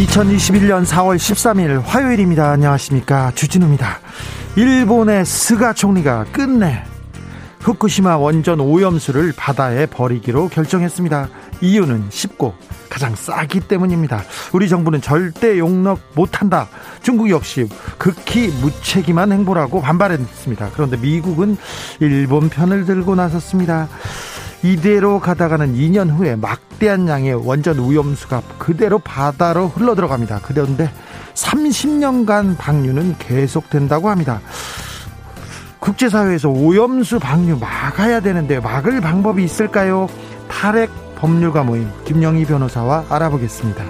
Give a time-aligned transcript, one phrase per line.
[0.00, 2.50] 2021년 4월 13일 화요일입니다.
[2.50, 3.32] 안녕하십니까.
[3.34, 3.98] 주진우입니다.
[4.56, 6.82] 일본의 스가 총리가 끝내
[7.60, 11.28] 후쿠시마 원전 오염수를 바다에 버리기로 결정했습니다.
[11.60, 12.54] 이유는 쉽고
[12.88, 14.22] 가장 싸기 때문입니다.
[14.54, 16.68] 우리 정부는 절대 용납 못한다.
[17.02, 20.70] 중국 역시 극히 무책임한 행보라고 반발했습니다.
[20.72, 21.58] 그런데 미국은
[22.00, 23.88] 일본 편을 들고 나섰습니다.
[24.62, 30.40] 이대로 가다가는 2년 후에 막대한 양의 원전 오염수가 그대로 바다로 흘러 들어갑니다.
[30.42, 30.90] 그런데
[31.34, 34.40] 30년간 방류는 계속된다고 합니다.
[35.78, 40.08] 국제사회에서 오염수 방류 막아야 되는데 막을 방법이 있을까요?
[40.48, 43.84] 탈핵 법률가 모임 김영희 변호사와 알아보겠습니다.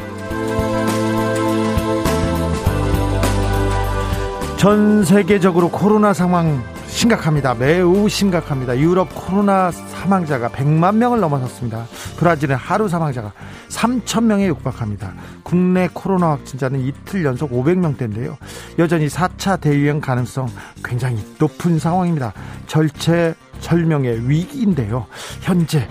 [4.56, 7.54] 전 세계적으로 코로나 상황 심각합니다.
[7.54, 8.78] 매우 심각합니다.
[8.78, 11.86] 유럽 코로나 사망자가 100만 명을 넘어섰습니다.
[12.16, 13.32] 브라질은 하루 사망자가
[13.68, 15.14] 3천 명에 육박합니다.
[15.42, 18.36] 국내 코로나 확진자는 이틀 연속 500명대인데요.
[18.78, 20.48] 여전히 4차 대유행 가능성
[20.84, 22.34] 굉장히 높은 상황입니다.
[22.66, 25.06] 절체 절명의 위기인데요.
[25.40, 25.88] 현재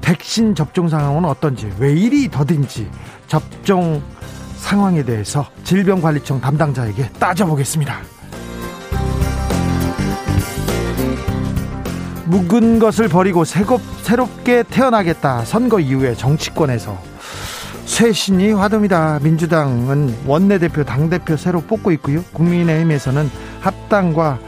[0.00, 2.90] 백신 접종 상황은 어떤지, 왜 이리 더딘지
[3.26, 4.02] 접종
[4.56, 8.13] 상황에 대해서 질병관리청 담당자에게 따져보겠습니다.
[12.26, 15.44] 묵은 것을 버리고 새롭, 새롭게 태어나겠다.
[15.44, 16.98] 선거 이후에 정치권에서
[17.84, 19.18] 쇄신이 화두입니다.
[19.22, 22.22] 민주당은 원내대표, 당대표 새로 뽑고 있고요.
[22.32, 24.38] 국민의힘에서는 합당과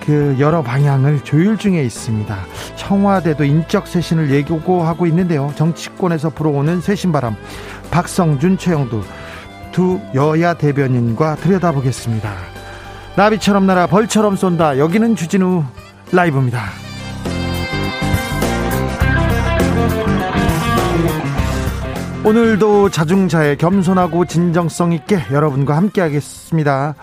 [0.00, 2.36] 그 여러 방향을 조율 중에 있습니다.
[2.76, 5.52] 청와대도 인적 쇄신을 예고하고 있는데요.
[5.56, 7.36] 정치권에서 불어오는 쇄신 바람.
[7.90, 9.02] 박성준, 최영두
[9.72, 12.32] 두 여야 대변인과 들여다보겠습니다.
[13.16, 14.78] 나비처럼 날아 벌처럼 쏜다.
[14.78, 15.64] 여기는 주진우
[16.12, 16.62] 라이브입니다.
[22.24, 26.94] 오늘도 자중자애 겸손하고 진정성 있게 여러분과 함께 하겠습니다.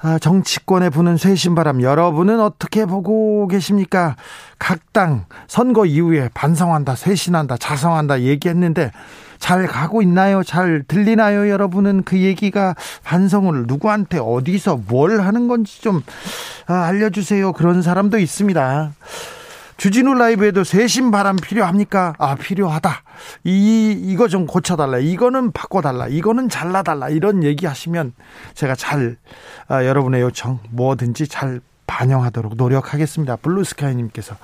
[0.00, 4.16] 아, 정치권에 부는 쇄신바람 여러분은 어떻게 보고 계십니까?
[4.58, 8.90] 각 당 선거 이후에 반성한다, 쇄신한다, 자성한다 얘기했는데
[9.38, 10.42] 잘 가고 있나요?
[10.42, 11.48] 잘 들리나요?
[11.48, 16.02] 여러분은 그 얘기가 반성을 누구한테 어디서 뭘 하는 건지 좀
[16.66, 17.52] 아, 알려주세요.
[17.52, 18.92] 그런 사람도 있습니다.
[19.78, 22.14] 주진우 라이브에도 쇄신 바람 필요합니까?
[22.18, 23.02] 아, 필요하다.
[23.44, 24.98] 이, 이거 좀 고쳐달라.
[24.98, 26.08] 이거는 바꿔달라.
[26.08, 27.08] 이거는 잘라달라.
[27.10, 28.12] 이런 얘기 하시면
[28.54, 29.16] 제가 잘,
[29.68, 33.36] 아, 여러분의 요청 뭐든지 잘 반영하도록 노력하겠습니다.
[33.36, 34.36] 블루스카이님께서.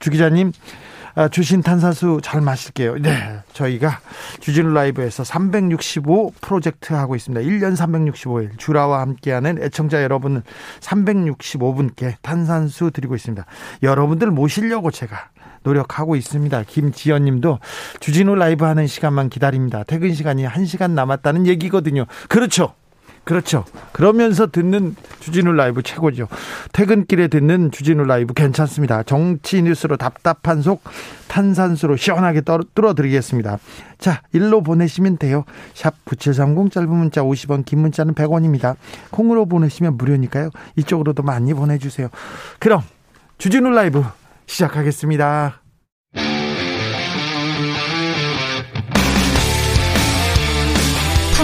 [0.00, 0.93] 주 기자님, 아,
[1.30, 2.96] 주신 탄산수 잘 마실게요.
[2.96, 3.38] 네.
[3.52, 4.00] 저희가
[4.40, 7.46] 주진우 라이브에서 365 프로젝트 하고 있습니다.
[7.46, 8.58] 1년 365일.
[8.58, 10.42] 주라와 함께하는 애청자 여러분
[10.80, 13.44] 365분께 탄산수 드리고 있습니다.
[13.82, 15.28] 여러분들 모시려고 제가
[15.62, 16.62] 노력하고 있습니다.
[16.64, 17.58] 김지연 님도
[18.00, 19.82] 주진우 라이브 하는 시간만 기다립니다.
[19.84, 22.04] 퇴근 시간이 1시간 남았다는 얘기거든요.
[22.28, 22.74] 그렇죠.
[23.24, 23.64] 그렇죠.
[23.92, 26.28] 그러면서 듣는 주진우 라이브 최고죠.
[26.72, 29.02] 퇴근길에 듣는 주진우 라이브 괜찮습니다.
[29.02, 30.82] 정치 뉴스로 답답한 속
[31.28, 32.42] 탄산수로 시원하게
[32.74, 33.58] 뚫어드리겠습니다.
[33.98, 35.44] 자, 일로 보내시면 돼요.
[35.72, 38.76] 샵 9730 짧은 문자 50원, 긴 문자는 100원입니다.
[39.10, 40.50] 콩으로 보내시면 무료니까요.
[40.76, 42.08] 이쪽으로도 많이 보내주세요.
[42.58, 42.82] 그럼
[43.38, 44.04] 주진우 라이브
[44.46, 45.63] 시작하겠습니다.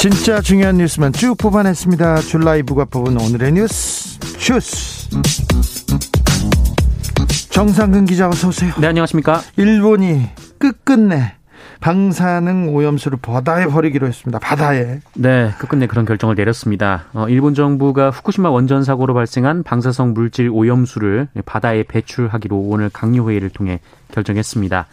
[0.00, 2.20] 진짜 중요한 뉴스만 쭉 뽑아냈습니다.
[2.20, 5.10] 줄 라이브가 뽑은 오늘의 뉴스 슈스.
[7.50, 8.72] 정상근 기자 어서 오세요.
[8.80, 9.42] 네 안녕하십니까.
[9.58, 10.22] 일본이
[10.56, 11.34] 끝끝내
[11.80, 14.38] 방사능 오염수를 바다에 버리기로 했습니다.
[14.38, 15.00] 바다에.
[15.16, 17.04] 네, 끝끝내 그런 결정을 내렸습니다.
[17.12, 23.50] 어, 일본 정부가 후쿠시마 원전 사고로 발생한 방사성 물질 오염수를 바다에 배출하기로 오늘 강요 회의를
[23.50, 23.80] 통해
[24.12, 24.86] 결정했습니다.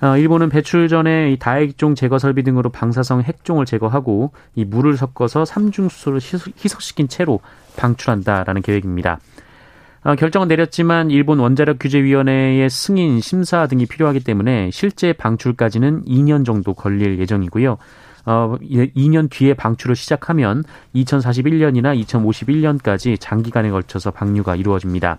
[0.00, 5.44] 어, 일본은 배출 전에 이 다액종 제거 설비 등으로 방사성 핵종을 제거하고 이 물을 섞어서
[5.44, 6.20] 삼중수소를
[6.64, 7.40] 희석시킨 채로
[7.76, 9.18] 방출한다라는 계획입니다.
[10.04, 16.74] 어, 결정은 내렸지만 일본 원자력 규제위원회의 승인, 심사 등이 필요하기 때문에 실제 방출까지는 2년 정도
[16.74, 17.76] 걸릴 예정이고요.
[18.26, 20.62] 어, 2년 뒤에 방출을 시작하면
[20.94, 25.18] 2041년이나 2051년까지 장기간에 걸쳐서 방류가 이루어집니다.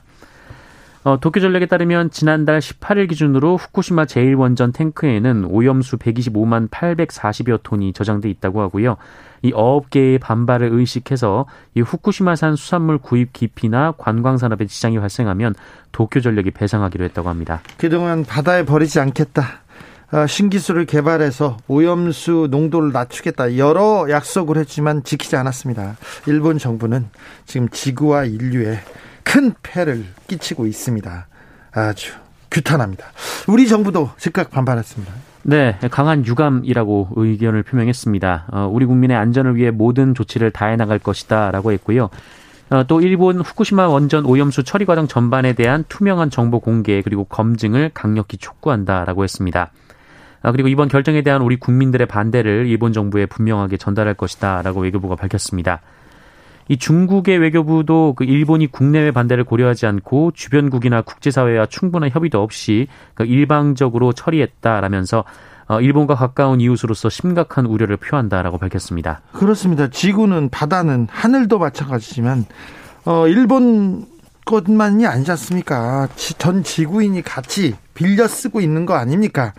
[1.09, 8.61] 어, 도쿄전력에 따르면 지난달 18일 기준으로 후쿠시마 제1원전 탱크에는 오염수 125만 840여 톤이 저장돼 있다고
[8.61, 8.97] 하고요.
[9.41, 15.55] 이 어업계의 반발을 의식해서 이 후쿠시마산 수산물 구입 기피나 관광 산업에 지장이 발생하면
[15.93, 17.61] 도쿄전력이 배상하기로 했다고 합니다.
[17.79, 19.61] 그동안 바다에 버리지 않겠다.
[20.11, 25.97] 아, 신기술을 개발해서 오염수 농도를 낮추겠다 여러 약속을 했지만 지키지 않았습니다.
[26.27, 27.09] 일본 정부는
[27.45, 28.79] 지금 지구와 인류에
[29.23, 31.27] 큰 폐를 끼치고 있습니다.
[31.71, 32.13] 아주
[32.51, 33.05] 규탄합니다.
[33.47, 35.13] 우리 정부도 즉각 반발했습니다.
[35.43, 38.47] 네, 강한 유감이라고 의견을 표명했습니다.
[38.51, 42.09] 어, 우리 국민의 안전을 위해 모든 조치를 다해 나갈 것이다라고 했고요.
[42.71, 47.91] 어, 또 일본 후쿠시마 원전 오염수 처리 과정 전반에 대한 투명한 정보 공개 그리고 검증을
[47.93, 49.71] 강력히 촉구한다라고 했습니다.
[50.41, 55.81] 아, 그리고 이번 결정에 대한 우리 국민들의 반대를 일본 정부에 분명하게 전달할 것이다라고 외교부가 밝혔습니다.
[56.69, 63.25] 이 중국의 외교부도 그 일본이 국내외 반대를 고려하지 않고 주변국이나 국제사회와 충분한 협의도 없이 그
[63.25, 65.25] 일방적으로 처리했다라면서
[65.67, 69.21] 어, 일본과 가까운 이웃으로서 심각한 우려를 표한다라고 밝혔습니다.
[69.33, 69.89] 그렇습니다.
[69.89, 72.45] 지구는 바다는 하늘도 마찬가지지만
[73.05, 74.05] 어, 일본
[74.45, 76.07] 것만이 아니지 않습니까?
[76.37, 79.53] 전 지구인이 같이 빌려 쓰고 있는 거 아닙니까?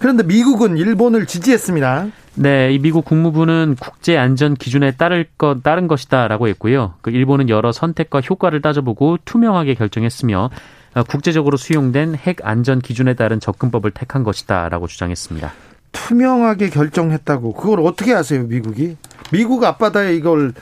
[0.00, 2.08] 그런데 미국은 일본을 지지했습니다.
[2.36, 6.94] 네, 이 미국 국무부는 국제 안전 기준에 따를 것 따른 것이다라고 했고요.
[7.02, 10.48] 그 일본은 여러 선택과 효과를 따져보고 투명하게 결정했으며
[10.94, 15.52] 어, 국제적으로 수용된 핵 안전 기준에 따른 접근법을 택한 것이다라고 주장했습니다.
[15.92, 18.96] 투명하게 결정했다고 그걸 어떻게 아세요, 미국이?
[19.30, 20.54] 미국 앞바다에 이걸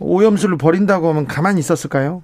[0.00, 2.22] 오염수를 버린다고 하면 가만히 있었을까요?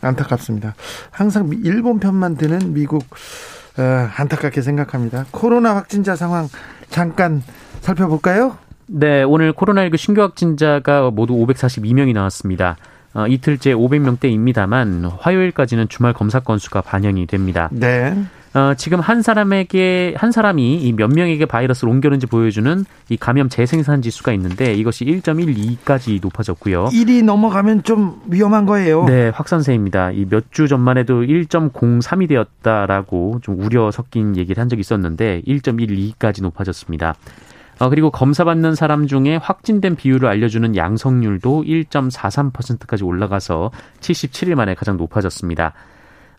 [0.00, 0.74] 안타깝습니다.
[1.10, 5.26] 항상 일본 편만 드는 미국 어, 안타깝게 생각합니다.
[5.30, 6.48] 코로나 확진자 상황
[6.88, 7.42] 잠깐
[7.80, 8.56] 살펴볼까요?
[8.86, 12.76] 네, 오늘 코로나19 신규 확진자가 모두 542명이 나왔습니다.
[13.14, 17.68] 어, 이틀째 500명대입니다만 화요일까지는 주말 검사 건수가 반영이 됩니다.
[17.72, 18.14] 네.
[18.56, 24.00] 어, 지금 한 사람에게 한 사람이 이 몇 명에게 바이러스를 옮겼는지 보여주는 이 감염 재생산
[24.00, 26.86] 지수가 있는데 이것이 1.12까지 높아졌고요.
[26.86, 29.04] 1이 넘어가면 좀 위험한 거예요.
[29.04, 30.12] 네, 확산세입니다.
[30.12, 36.40] 이 몇 주 전만 해도 1.03이 되었다라고 좀 우려 섞인 얘기를 한 적이 있었는데 1.12까지
[36.42, 37.14] 높아졌습니다.
[37.78, 43.70] 어, 그리고 검사받는 사람 중에 확진된 비율을 알려주는 양성률도 1.43%까지 올라가서
[44.00, 45.74] 77일 만에 가장 높아졌습니다.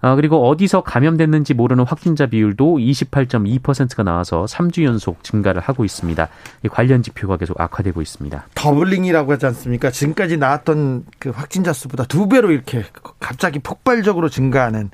[0.01, 6.27] 어, 그리고 어디서 감염됐는지 모르는 확진자 비율도 28.2%가 나와서 3주 연속 증가를 하고 있습니다.
[6.71, 8.47] 관련 지표가 계속 악화되고 있습니다.
[8.55, 9.89] doubling이라고 하지 않습니까?
[9.89, 12.83] 지금까지 나왔던 그 확진자 수보다 두 배로 이렇게
[13.19, 14.91] 갑자기 폭발적으로 증가하는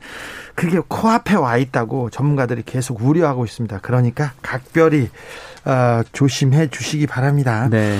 [0.55, 3.79] 그게 코앞에 와 있다고 전문가들이 계속 우려하고 있습니다.
[3.79, 5.09] 그러니까 각별히
[5.65, 7.67] 어, 조심해 주시기 바랍니다.
[7.69, 7.99] 네.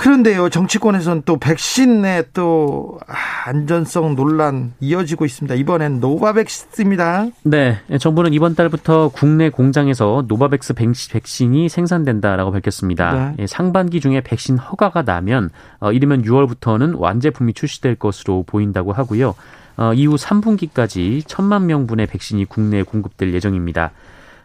[0.00, 2.98] 그런데요, 정치권에서는 또 백신의 또
[3.44, 5.54] 안전성 논란 이어지고 있습니다.
[5.56, 7.26] 이번엔 노바백스입니다.
[7.42, 13.12] 네, 정부는 이번 달부터 국내 공장에서 노바백스 백신이 생산된다라고 밝혔습니다.
[13.12, 13.42] 네.
[13.42, 19.34] 예, 상반기 중에 백신 허가가 나면 어, 이르면 6월부터는 완제품이 출시될 것으로 보인다고 하고요.
[19.76, 23.90] 어, 이후 3분기까지 천만 명분의 백신이 국내에 공급될 예정입니다.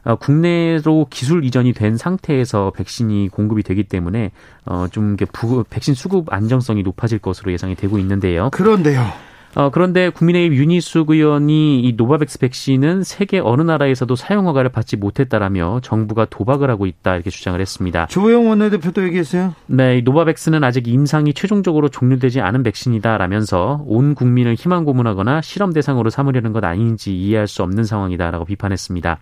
[0.06, 4.32] 어, 국내로 기술 이전이 된 상태에서 백신이 공급이 되기 때문에
[4.66, 8.50] 어, 좀 부, 백신 수급 안정성이 높아질 것으로 예상이 되고 있는데요.
[8.52, 9.04] 그런데요.
[9.56, 15.80] 어, 그런데 국민의힘 윤희숙 의원이 이 노바백스 백신은 세계 어느 나라에서도 사용 허가를 받지 못했다라며
[15.82, 18.06] 정부가 도박을 하고 있다 이렇게 주장을 했습니다.
[18.08, 19.56] 주호영 원내대표도 얘기했어요.
[19.68, 26.10] 네, 이 노바백스는 아직 임상이 최종적으로 종료되지 않은 백신이다라면서 온 국민을 희망 고문하거나 실험 대상으로
[26.10, 29.20] 삼으려는 것 아닌지 이해할 수 없는 상황이다라고 비판했습니다.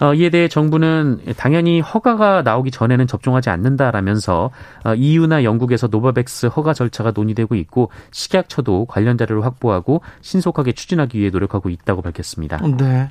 [0.00, 4.50] 어, 이에 대해 정부는 당연히 허가가 나오기 전에는 접종하지 않는다라면서
[4.84, 11.30] 어, EU나 영국에서 노바백스 허가 절차가 논의되고 있고 식약처도 관련 자료를 확보하고 신속하게 추진하기 위해
[11.30, 12.58] 노력하고 있다고 밝혔습니다.
[12.76, 13.10] 네.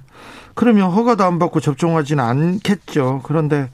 [0.53, 3.21] 그러면 허가도 안 받고 접종하지는 않겠죠.
[3.23, 3.69] 그런데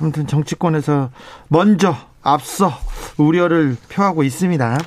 [0.00, 1.10] 아무튼 정치권에서
[1.48, 2.72] 먼저 앞서
[3.16, 4.78] 우려를 표하고 있습니다.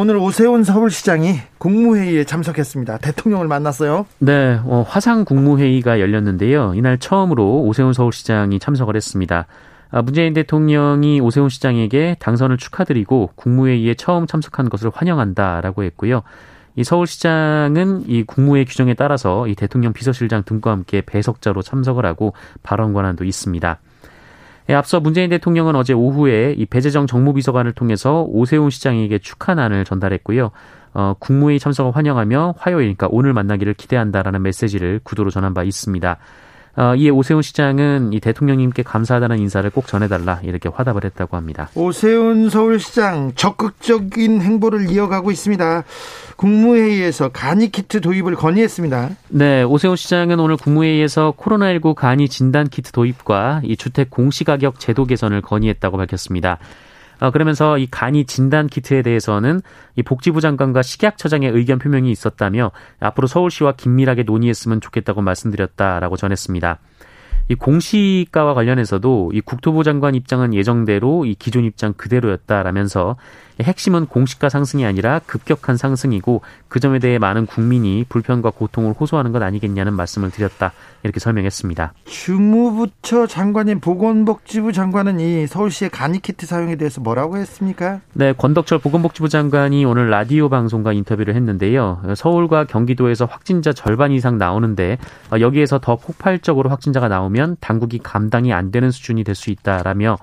[0.00, 2.98] 오늘 오세훈 서울시장이 국무회의에 참석했습니다.
[2.98, 4.06] 대통령을 만났어요.
[4.20, 6.74] 네, 어, 화상 국무회의가 열렸는데요.
[6.76, 9.48] 이날 처음으로 오세훈 서울시장이 참석을 했습니다.
[9.90, 16.22] 아, 문재인 대통령이 오세훈 시장에게 당선을 축하드리고 국무회의에 처음 참석한 것을 환영한다라고 했고요.
[16.76, 22.92] 이 서울시장은 이 국무회 규정에 따라서 이 대통령 비서실장 등과 함께 배석자로 참석을 하고 발언
[22.92, 23.80] 권한도 있습니다.
[24.70, 30.50] 예, 앞서 문재인 대통령은 어제 오후에 이 배재정 정무비서관을 통해서 오세훈 시장에게 축하난을 전달했고요.
[30.92, 36.18] 어, 국무회의 참석을 환영하며 화요일, 그러니까 오늘 만나기를 기대한다라는 메시지를 구도로 전한 바 있습니다.
[36.78, 41.68] 어, 이에 오세훈 시장은 이 대통령님께 감사하다는 인사를 꼭 전해달라 이렇게 화답을 했다고 합니다.
[41.74, 45.82] 오세훈 서울시장 적극적인 행보를 이어가고 있습니다.
[46.36, 49.10] 국무회의에서 간이 키트 도입을 건의했습니다.
[49.30, 55.42] 네, 오세훈 시장은 오늘 국무회의에서 코로나19 간이 진단 키트 도입과 이 주택 공시가격 제도 개선을
[55.42, 56.58] 건의했다고 밝혔습니다.
[57.20, 59.60] 어, 그러면서 이 간이 진단 키트에 대해서는
[59.96, 62.70] 이 복지부 장관과 식약처장의 의견 표명이 있었다며
[63.00, 66.78] 앞으로 서울시와 긴밀하게 논의했으면 좋겠다고 말씀드렸다라고 전했습니다.
[67.50, 73.16] 이 공시가와 관련해서도 이 국토부 장관 입장은 예정대로 이 기존 입장 그대로였다라면서
[73.60, 79.42] 핵심은 공시가 상승이 아니라 급격한 상승이고 그 점에 대해 많은 국민이 불편과 고통을 호소하는 것
[79.42, 80.72] 아니겠냐는 말씀을 드렸다
[81.02, 81.94] 이렇게 설명했습니다.
[82.04, 88.00] 주무부처 장관인 보건복지부 장관은 이 서울시의 간이키트 사용에 대해서 뭐라고 했습니까?
[88.12, 92.02] 네, 권덕철 보건복지부 장관이 오늘 라디오 방송과 인터뷰를 했는데요.
[92.16, 94.98] 서울과 경기도에서 확진자 절반 이상 나오는데
[95.40, 100.18] 여기에서 더 폭발적으로 확진자가 나오면 당국이 감당이 안 되는 수준이 될 수 있다라며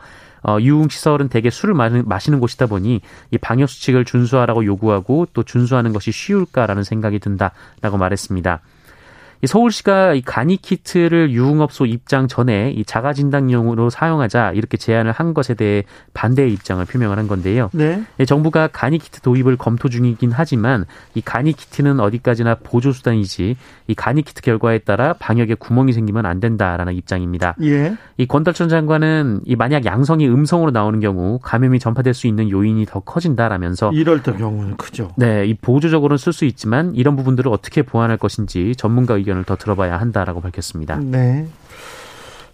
[0.47, 5.91] 어, 유흥 시설은 대개 술을 마시는 곳이다 보니 이 방역 수칙을 준수하라고 요구하고 또 준수하는
[5.91, 8.61] 것이 쉬울까라는 생각이 든다라고 말했습니다.
[9.45, 15.35] 이 서울시가 이 간이 키트를 유흥업소 입장 전에 이 자가 진단용으로 사용하자 이렇게 제안을 한
[15.35, 15.83] 것에 대해
[16.15, 17.69] 반대의 입장을 표명을 한 건데요.
[17.71, 18.01] 네.
[18.25, 23.55] 정부가 간이 키트 도입을 검토 중이긴 하지만 이 간이 키트는 어디까지나 보조 수단이지
[23.87, 27.55] 이 간이 키트 결과에 따라 방역에 구멍이 생기면 안 된다라는 입장입니다.
[27.61, 27.95] 예.
[28.17, 32.99] 이 권달천 장관은 이 만약 양성이 음성으로 나오는 경우 감염이 전파될 수 있는 요인이 더
[33.01, 35.11] 커진다라면서 이럴 때 경우는 크죠.
[35.17, 39.55] 네, 이 보조적으로는 쓸 수 있지만 이런 부분들을 어떻게 보완할 것인지 전문가 의견 을 더
[39.55, 40.97] 들어봐야 한다라고 밝혔습니다.
[40.97, 41.47] 네.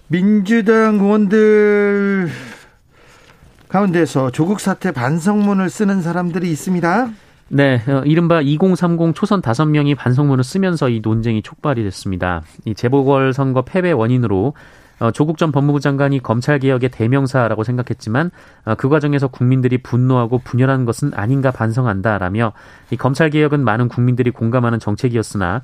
[0.07, 2.29] 민주당 의원들
[3.69, 7.09] 가운데서 조국 사태 반성문을 쓰는 사람들이 있습니다.
[7.47, 12.43] 네, 어, 이른바 2030 초선 5명이 반성문을 쓰면서 이 논쟁이 촉발이 됐습니다.
[12.65, 14.53] 이 재보궐 선거 패배 원인으로
[15.01, 18.29] 어, 조국 전 법무부 장관이 검찰 개혁의 대명사라고 생각했지만
[18.65, 22.53] 어, 그 과정에서 국민들이 분노하고 분열한 것은 아닌가 반성한다라며
[22.91, 25.63] 이 검찰 개혁은 많은 국민들이 공감하는 정책이었으나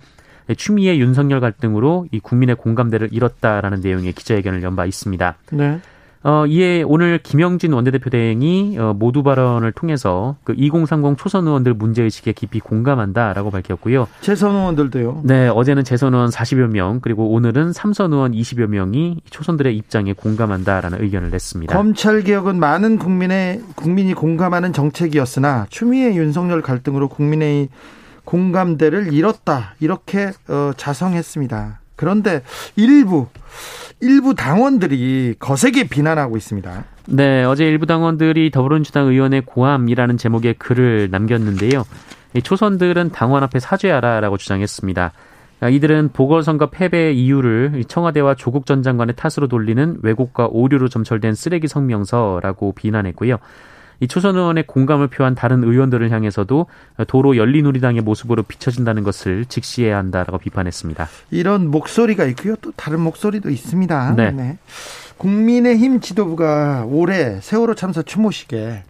[0.56, 5.36] 추미애 윤석열 갈등으로 이 국민의 공감대를 잃었다라는 내용의 기자회견을 연 바 있습니다.
[5.54, 5.80] 네.
[6.24, 12.34] 어, 이에 오늘 김영진 원내대표 대행이 어, 모두 발언을 통해서 그 2030 초선 의원들 문제의식에
[12.34, 14.08] 깊이 공감한다라고 밝혔고요.
[14.22, 15.22] 재선 의원들도요?
[15.24, 21.01] 네, 어제는 재선 의원 40여 명, 그리고 오늘은 삼선 의원 20여 명이 초선들의 입장에 공감한다라는
[21.01, 21.74] 의견을 냈습니다.
[21.75, 27.70] 검찰 개혁은 많은 국민의 국민이 공감하는 정책이었으나 추미애 윤석열 갈등으로 국민의
[28.27, 31.79] 공감대를 잃었다 이렇게 어, 자성했습니다.
[31.96, 32.43] 그런데
[32.75, 33.27] 일부
[34.01, 36.84] 일부 당원들이 거세게 비난하고 있습니다.
[37.07, 41.86] 네, 어제 일부 당원들이 더불어민주당 의원의 고함이라는 제목의 글을 남겼는데요.
[42.43, 45.13] 초선들은 당원 앞에 사죄하라라고 주장했습니다.
[45.72, 52.74] 이들은 보궐선거 패배 이유를 청와대와 조국 전 장관의 탓으로 돌리는 왜곡과 오류로 점철된 쓰레기 성명서라고
[52.74, 53.38] 비난했고요.
[54.00, 56.68] 이 초선 의원의 공감을 표한 다른 의원들을 향해서도
[57.08, 61.08] 도로 열린우리당의 모습으로 비춰진다는 것을 직시해야 한다라고 비판했습니다.
[61.32, 62.56] 이런 목소리가 있고요.
[62.62, 64.13] 또 다른 목소리도 있습니다.
[64.16, 64.32] 네.
[64.32, 64.58] 네.
[65.18, 68.84] 국민의힘 지도부가 올해 세월호 참사 추모식에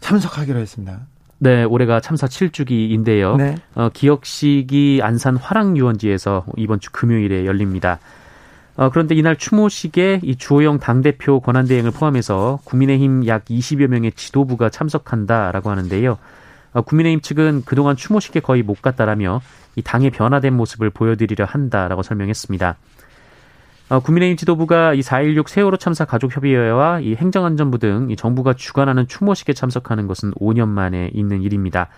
[0.00, 1.00] 참석하기로 했습니다.
[1.40, 3.36] 네, 올해가 참사 7주기인데요.
[3.36, 3.54] 네.
[3.74, 8.00] 어, 기억식이 안산 화랑유원지에서 이번 주 금요일에 열립니다.
[8.78, 15.68] 어, 그런데 이날 추모식에 이 주호영 당대표 권한대행을 포함해서 국민의힘 약 20여 명의 지도부가 참석한다라고
[15.68, 16.16] 하는데요.
[16.74, 19.40] 어, 국민의힘 측은 그동안 추모식에 거의 못 갔다라며
[19.74, 22.76] 이 당의 변화된 모습을 보여드리려 한다라고 설명했습니다.
[23.88, 29.54] 어, 국민의힘 지도부가 이 4.16 세월호 참사 가족협의회와 이 행정안전부 등 이 정부가 주관하는 추모식에
[29.54, 31.88] 참석하는 것은 5년 만에 있는 일입니다.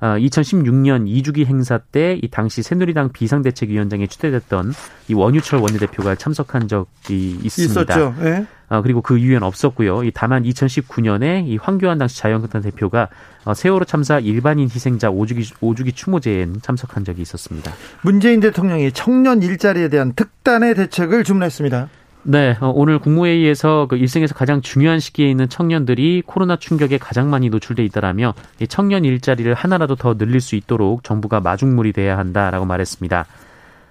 [0.00, 4.72] 2016년 어, 2주기 행사 때 이 당시 새누리당 비상대책위원장에 추대됐던
[5.08, 7.82] 이 원유철 원내대표가 참석한 적이 있습니다.
[7.82, 8.14] 있었죠.
[8.20, 8.46] 네.
[8.68, 10.04] 어, 그리고 그 이후엔 없었고요.
[10.04, 13.08] 이 다만 2019년에 이 황교안 당시 자유한국당 대표가
[13.44, 17.72] 어, 세월호 참사 일반인 희생자 5주기 5주기 추모제에 참석한 적이 있었습니다.
[18.02, 21.88] 문재인 대통령이 청년 일자리에 대한 특단의 대책을 주문했습니다.
[22.22, 27.48] 네, 어, 오늘 국무회의에서 그 일생에서 가장 중요한 시기에 있는 청년들이 코로나 충격에 가장 많이
[27.48, 33.24] 노출돼 있다라며 이 청년 일자리를 하나라도 더 늘릴 수 있도록 정부가 마중물이 돼야 한다라고 말했습니다.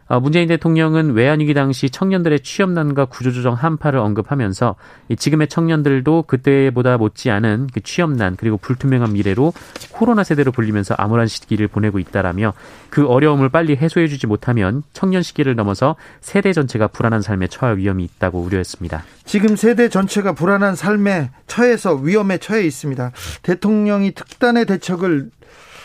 [0.10, 4.76] 어, 문재인 대통령은 외환위기 당시 청년들의 취업난과 구조조정 한파를 언급하면서
[5.16, 9.54] 지금의 청년들도 그때보다 못지않은 그 취업난 그리고 불투명한 미래로
[9.92, 12.54] 코로나 세대로 불리면서 암울한 시기를 보내고 있다라며
[12.90, 18.40] 그 어려움을 빨리 해소해주지 못하면 청년 시기를 넘어서 세대 전체가 불안한 삶에 처할 위험이 있다고
[18.40, 19.04] 우려했습니다.
[19.26, 23.12] 지금 세대 전체가 불안한 삶에 처해서 위험에 처해 있습니다.
[23.44, 25.30] 대통령이 특단의 대책을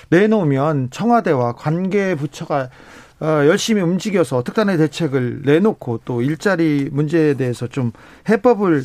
[0.08, 2.68] 내놓으면 청와대와 관계 부처가 어,
[3.46, 7.92] 열심히 움직여서 특단의 대책을 내놓고 또 일자리 문제에 대해서 좀
[8.28, 8.84] 해법을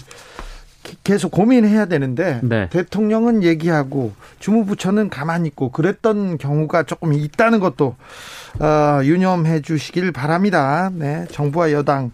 [1.04, 2.70] 계속 고민해야 되는데 네.
[2.70, 7.96] 대통령은 얘기하고 주무부처는 가만히 있고 그랬던 경우가 조금 있다는 것도
[8.60, 10.90] 어, 유념해 주시길 바랍니다.
[10.94, 12.12] 네, 정부와 여당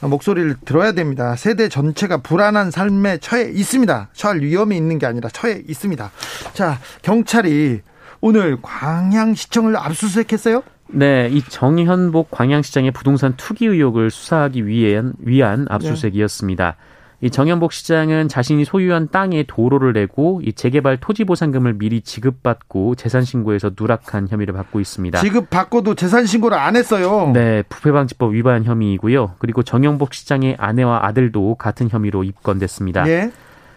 [0.00, 1.36] 목소리를 들어야 됩니다.
[1.36, 4.08] 세대 전체가 불안한 삶에 처해 있습니다.
[4.12, 6.10] 처할 위험이 있는 게 아니라 처해 있습니다.
[6.54, 7.80] 자, 경찰이
[8.20, 10.62] 오늘 광양시청을 압수수색했어요?
[10.92, 16.76] 네, 이 정현복 광양시장의 부동산 투기 의혹을 수사하기 위한, 위한 압수수색이었습니다.
[16.78, 16.90] 네.
[17.22, 23.24] 이 정현복 시장은 자신이 소유한 땅에 도로를 내고 이 재개발 토지 보상금을 미리 지급받고 재산
[23.24, 25.20] 신고에서 누락한 혐의를 받고 있습니다.
[25.20, 27.30] 지급 받고도 재산 신고를 안 했어요.
[27.34, 29.34] 네, 부패방지법 위반 혐의이고요.
[29.38, 33.04] 그리고 정현복 시장의 아내와 아들도 같은 혐의로 입건됐습니다.
[33.04, 33.30] 네.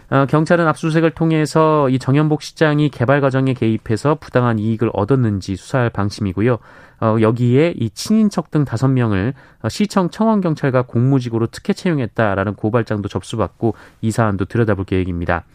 [0.10, 6.60] 어, 경찰은 압수수색을 통해서 이 정현복 시장이 개발 과정에 개입해서 부당한 이익을 얻었는지 수사할 방침이고요.
[7.02, 13.76] 어, 여기에 이 친인척 등 다섯 명을 어, 시청 청원경찰과 공무직으로 특혜 채용했다라는 고발장도 접수받고
[14.02, 15.46] 이 사안도 들여다볼 계획입니다.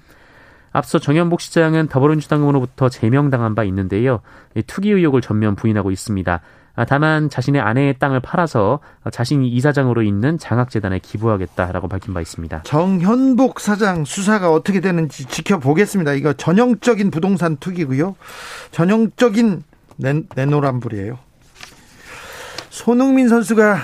[0.73, 4.21] 앞서 정현복 시장은 더불어민주당으로부터 제명당한 바 있는데요.
[4.67, 6.41] 투기 의혹을 전면 부인하고 있습니다.
[6.79, 8.79] 아, 다만 자신의 아내의 땅을 팔아서
[9.11, 12.63] 자신이 이사장으로 있는 장학재단에 기부하겠다라고 밝힌 바 있습니다.
[12.63, 16.13] 정현복 사장 수사가 어떻게 되는지 지켜보겠습니다.
[16.13, 18.15] 이거 전형적인 부동산 투기고요.
[18.71, 19.65] 전형적인
[19.97, 21.19] 내, 내노란불이에요.
[22.71, 23.79] 손흥민 선수가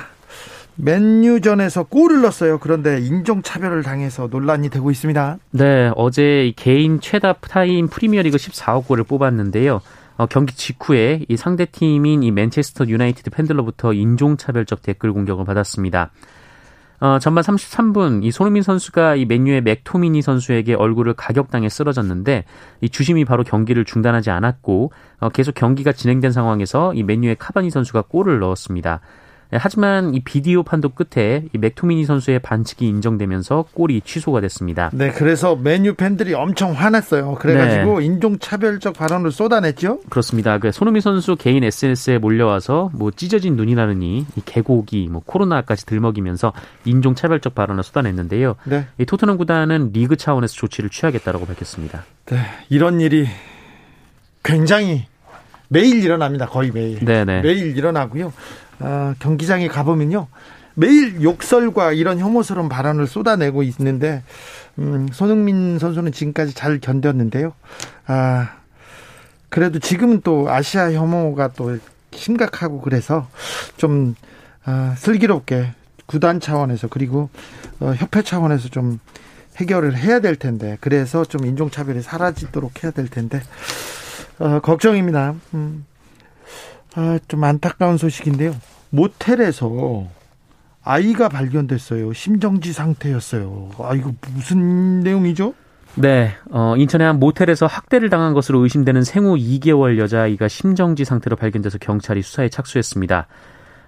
[0.77, 2.59] 맨유전에서 골을 넣었어요.
[2.61, 5.39] 그런데 인종차별을 당해서 논란이 되고 있습니다.
[5.51, 9.81] 네, 어제 개인 최다 타이 프리미어리그 14호 골을 뽑았는데요.
[10.17, 16.11] 어, 경기 직후에 이 상대 팀인 이 맨체스터 유나이티드 팬들로부터 인종차별적 댓글 공격을 받았습니다.
[17.01, 22.45] 어, 전반 33분 이 손흥민 선수가 이 맨유의 맥토미니 선수에게 얼굴을 가격당해 쓰러졌는데
[22.81, 28.03] 이 주심이 바로 경기를 중단하지 않았고 어, 계속 경기가 진행된 상황에서 이 맨유의 카바니 선수가
[28.03, 29.01] 골을 넣었습니다.
[29.51, 34.91] 네, 하지만 이 비디오 판도 끝에 이 맥토미니 선수의 반칙이 인정되면서 골이 취소가 됐습니다.
[34.93, 37.37] 네, 그래서 메뉴 팬들이 엄청 화났어요.
[37.37, 38.07] 그래가지고 네.
[38.07, 40.01] 인종차별적 발언을 쏟아냈죠.
[40.11, 40.59] 그렇습니다.
[40.59, 46.53] 그 손흥민 선수 개인 SNS에 몰려와서 뭐 찢어진 눈이 나느니 이 개고기, 뭐 코로나까지 들먹이면서
[46.85, 48.57] 인종차별적 발언을 쏟아냈는데요.
[48.65, 48.87] 네.
[48.99, 52.05] 이 토트넘 구단은 리그 차원에서 조치를 취하겠다라고 밝혔습니다.
[52.27, 53.27] 네, 이런 일이
[54.43, 55.07] 굉장히
[55.69, 56.47] 매일 일어납니다.
[56.47, 57.05] 거의 매일.
[57.05, 57.25] 네네.
[57.25, 57.41] 네.
[57.43, 58.33] 매일 일어나고요.
[58.85, 60.27] 어, 경기장에 가보면요.
[60.75, 64.23] 매일 욕설과 이런 혐오스러운 발언을 쏟아내고 있는데,
[64.79, 67.53] 음, 손흥민 선수는 지금까지 잘 견뎠는데요.
[68.07, 68.57] 아,
[69.49, 71.79] 그래도 지금은 또 아시아 혐오가 또
[72.13, 73.27] 심각하고 그래서
[73.79, 74.15] 좀,
[74.65, 75.73] 아, 슬기롭게
[76.07, 77.31] 구단 차원에서 그리고
[77.81, 78.99] 어, 협회 차원에서 좀
[79.57, 83.41] 해결을 해야 될 텐데, 그래서 좀 인종차별이 사라지도록 해야 될 텐데,
[84.41, 85.37] 어, 걱정입니다.
[85.55, 85.87] 음.
[86.97, 88.55] 아, 좀 안타까운 소식인데요.
[88.95, 90.07] 모텔에서
[90.83, 92.13] 아이가 발견됐어요.
[92.13, 93.71] 심정지 상태였어요.
[93.79, 95.55] 아, 이거 무슨 내용이죠?
[95.97, 101.79] 네, 어, 인천의 한 모텔에서 학대를 당한 것으로 의심되는 생후 2개월 여자아이가 심정지 상태로 발견돼서
[101.79, 103.27] 경찰이 수사에 착수했습니다.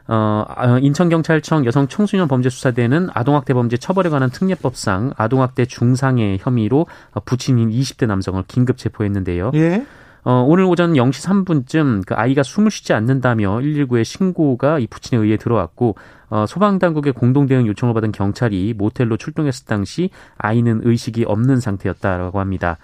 [0.09, 6.87] 어, 아, 인천경찰청 여성청소년범죄수사대는 아동학대 범죄 처벌에 관한 특례법상 아동학대 중상해 혐의로
[7.25, 9.51] 부친인 20대 남성을 긴급 체포했는데요.
[9.55, 9.85] 예?
[10.29, 15.37] 어, 오늘 오전 0시 3분쯤 그 아이가 숨을 쉬지 않는다며 119에 신고가 이 부친에 의해
[15.37, 15.95] 들어왔고
[16.31, 22.77] 어, 소방당국의 공동대응 요청을 받은 경찰이 모텔로 출동했을 당시 아이는 의식이 없는 상태였다라고 합니다.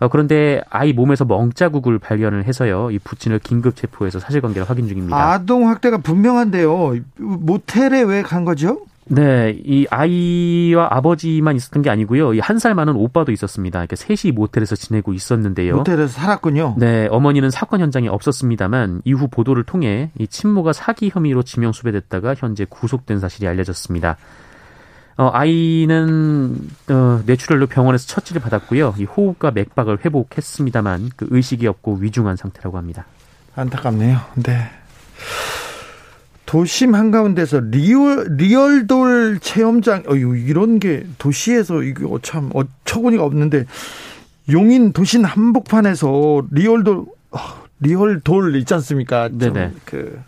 [0.00, 2.90] 어, 그런데 아이 몸에서 멍자국을 발견을 해서요.
[2.90, 5.16] 이 부친을 긴급 체포해서 사실관계를 확인 중입니다.
[5.32, 6.96] 아동 학대가 분명한데요.
[7.16, 8.82] 모텔에 왜 간 거죠?
[9.06, 12.34] 네, 이 아이와 아버지만 있었던 게 아니고요.
[12.34, 13.80] 이 한 살 많은 오빠도 있었습니다.
[13.80, 15.76] 이렇게 셋이 모텔에서 지내고 있었는데요.
[15.76, 16.76] 모텔에서 살았군요.
[16.78, 22.64] 네, 어머니는 사건 현장에 없었습니다만 이후 보도를 통해 이 친모가 사기 혐의로 지명 수배됐다가 현재
[22.68, 24.16] 구속된 사실이 알려졌습니다.
[25.18, 26.56] 어, 아이는
[26.88, 28.94] 어, 뇌출혈로 병원에서 처치를 받았고요.
[28.98, 33.04] 이 호흡과 맥박을 회복했습니다만 그 의식이 없고 위중한 상태라고 합니다.
[33.56, 34.18] 안타깝네요.
[34.36, 34.70] 네.
[36.52, 43.64] 도심 한가운데서 리얼 리얼돌 체험장 어 이런 게 도시에서 이거 참 어처구니가 없는데
[44.50, 47.38] 용인 도심 한복판에서 리얼돌 어,
[47.80, 49.30] 리얼돌 있지 않습니까?
[49.32, 49.72] 네네.
[49.86, 50.20] 그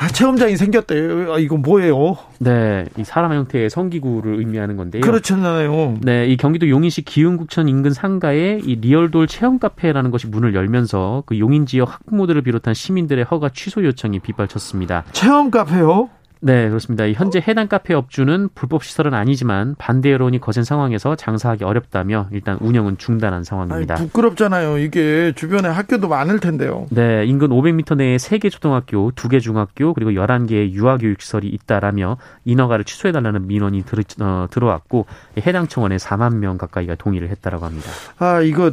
[0.00, 1.34] 아, 체험장이 생겼대요.
[1.34, 2.16] 아, 이거 뭐예요?
[2.38, 5.00] 네, 이 사람 형태의 성기구를 의미하는 건데요.
[5.02, 5.98] 그렇잖아요.
[6.02, 11.38] 네, 이 경기도 용인시 기흥구청 인근 상가에 이 리얼돌 체험 카페라는 것이 문을 열면서 그
[11.40, 15.04] 용인 지역 학부모들을 비롯한 시민들의 허가 취소 요청이 빗발쳤습니다.
[15.10, 16.10] 체험 카페요?
[16.40, 17.08] 네, 그렇습니다.
[17.10, 22.98] 현재 해당 카페 업주는 불법 시설은 아니지만 반대 여론이 거센 상황에서 장사하기 어렵다며 일단 운영은
[22.98, 23.94] 중단한 상황입니다.
[23.94, 24.78] 아니, 부끄럽잖아요.
[24.78, 26.86] 이게 주변에 학교도 많을 텐데요.
[26.90, 33.84] 네, 인근 500m 내에 3개 초등학교, 2개 중학교, 그리고 11개의 유아교육시설이 있다라며 인허가를 취소해달라는 민원이
[33.84, 35.06] 들, 어, 들어왔고
[35.46, 37.90] 해당 청원에 4만 명 가까이가 동의를 했다라고 합니다.
[38.18, 38.72] 아, 이거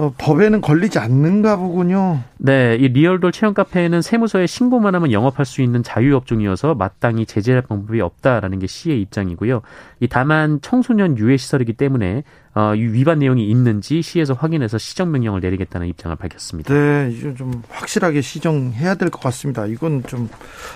[0.00, 2.20] 어, 법에는 걸리지 않는가 보군요.
[2.38, 8.00] 네, 이 리얼돌 체험 카페는 세무서에 신고만 하면 영업할 수 있는 자유업종이어서 마땅히 제재할 방법이
[8.00, 9.60] 없다라는 게 시의 입장이고요.
[10.00, 12.22] 이 다만 청소년 유해 시설이기 때문에
[12.54, 16.72] 어, 위반 내용이 있는지 시에서 확인해서 시정 명령을 내리겠다는 입장을 밝혔습니다.
[16.72, 19.66] 네, 이좀 좀 확실하게 시정해야 될 것 같습니다.
[19.66, 20.30] 이건 좀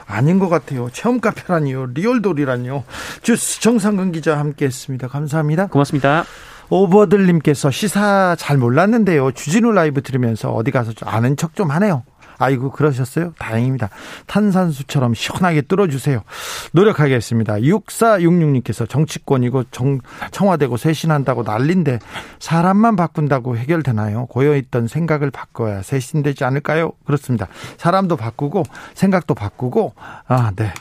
[0.06, 0.90] 아닌 것 같아요.
[0.92, 2.84] 체험 카페라니요, 리얼돌이라니요.
[3.22, 5.08] 주스 정상근 기자 함께했습니다.
[5.08, 5.68] 감사합니다.
[5.68, 6.24] 고맙습니다.
[6.70, 9.32] 오버들님께서 시사 잘 몰랐는데요.
[9.32, 12.02] 주진우 라이브 들으면서 어디 가서 좀 아는 척 좀 하네요.
[12.38, 13.32] 아이고 그러셨어요?
[13.38, 13.90] 다행입니다.
[14.26, 16.22] 탄산수처럼 시원하게 뚫어주세요.
[16.72, 17.54] 노력하겠습니다.
[17.56, 21.98] 6466님께서 정치권이고 정, 청와대고 쇄신한다고 난린데
[22.38, 24.26] 사람만 바꾼다고 해결되나요?
[24.26, 26.92] 고여있던 생각을 바꿔야 쇄신되지 않을까요?
[27.04, 27.48] 그렇습니다.
[27.76, 28.62] 사람도 바꾸고
[28.94, 29.94] 생각도 바꾸고
[30.26, 30.72] 아 네.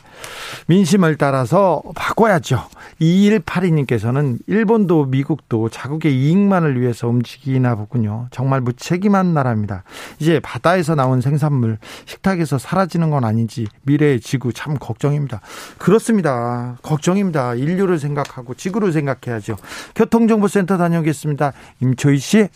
[0.67, 2.63] 민심을 따라서 바꿔야죠.
[3.01, 8.27] 2182님께서는 일본도 미국도 자국의 이익만을 위해서 움직이나 보군요.
[8.31, 9.83] 정말 무책임한 나라입니다.
[10.19, 15.41] 이제 바다에서 나온 생산 물 식탁에서 사라지는 건 아닌지 미래의 지구 참 걱정입니다.
[15.77, 16.77] 그렇습니다.
[16.81, 17.55] 걱정입니다.
[17.55, 19.57] 인류를 생각하고 지구를 생각해야죠.
[19.95, 21.53] 교통정보센터 다녀오겠습니다.
[21.81, 22.47] 임초희 씨.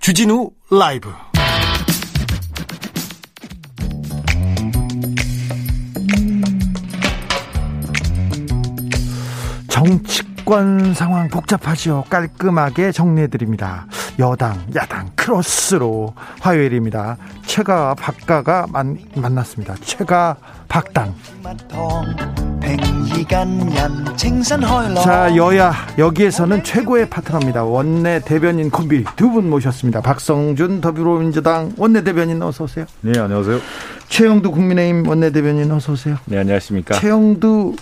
[0.00, 1.10] 주진우 라이브
[9.70, 12.04] 정치 권 상황 복잡하죠.
[12.10, 13.86] 깔끔하게 정리해드립니다.
[14.18, 17.16] 여당, 야당, 크로스로 화요일입니다.
[17.46, 19.74] 최가 박가가 만, 만났습니다.
[19.82, 20.36] 최가
[20.68, 21.14] 박당.
[25.02, 27.64] 자, 여야 여기에서는 최고의 파트너입니다.
[27.64, 30.00] 원내 대변인 콤비 두 분 모셨습니다.
[30.02, 32.84] 박성준 더불어민주당 원내 대변인 어서 오세요.
[33.00, 33.58] 네, 안녕하세요.
[34.08, 36.16] 최영두 국민의힘 원내 대변인 어서 오세요.
[36.26, 36.94] 네, 안녕하십니까.
[37.00, 37.74] 최영두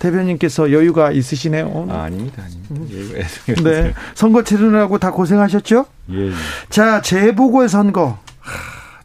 [0.00, 1.86] 대변인께서 여유가 있으시네요.
[1.90, 2.42] 아, 아닙니다.
[2.42, 3.62] 아닙니다.
[3.62, 3.94] 네.
[4.14, 5.84] 선거 치르느라고 다 고생하셨죠?
[6.10, 6.28] 예.
[6.28, 6.32] 예.
[6.70, 8.18] 자, 재보궐 선거.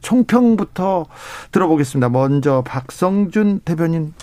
[0.02, 1.06] 총평부터
[1.52, 2.10] 들어보겠습니다.
[2.10, 4.14] 먼저 박성준 대변인.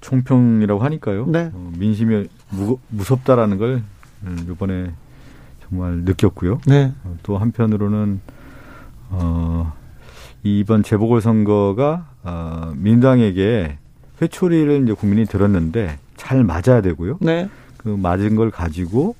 [0.00, 1.26] 총평이라고 하니까요.
[1.26, 1.50] 네.
[1.54, 3.82] 어, 민심이 무, 무섭다라는 걸
[4.24, 4.90] 음, 이번에
[5.68, 6.60] 정말 느꼈고요.
[6.66, 6.92] 네.
[7.04, 8.20] 어, 또 한편으로는
[9.10, 9.72] 어,
[10.42, 13.78] 이번 재보궐 선거가 어, 민당에게
[14.20, 17.18] 회초리를 이제 국민이 들었는데 잘 맞아야 되고요.
[17.20, 17.48] 네.
[17.76, 19.14] 그 맞은 걸 가지고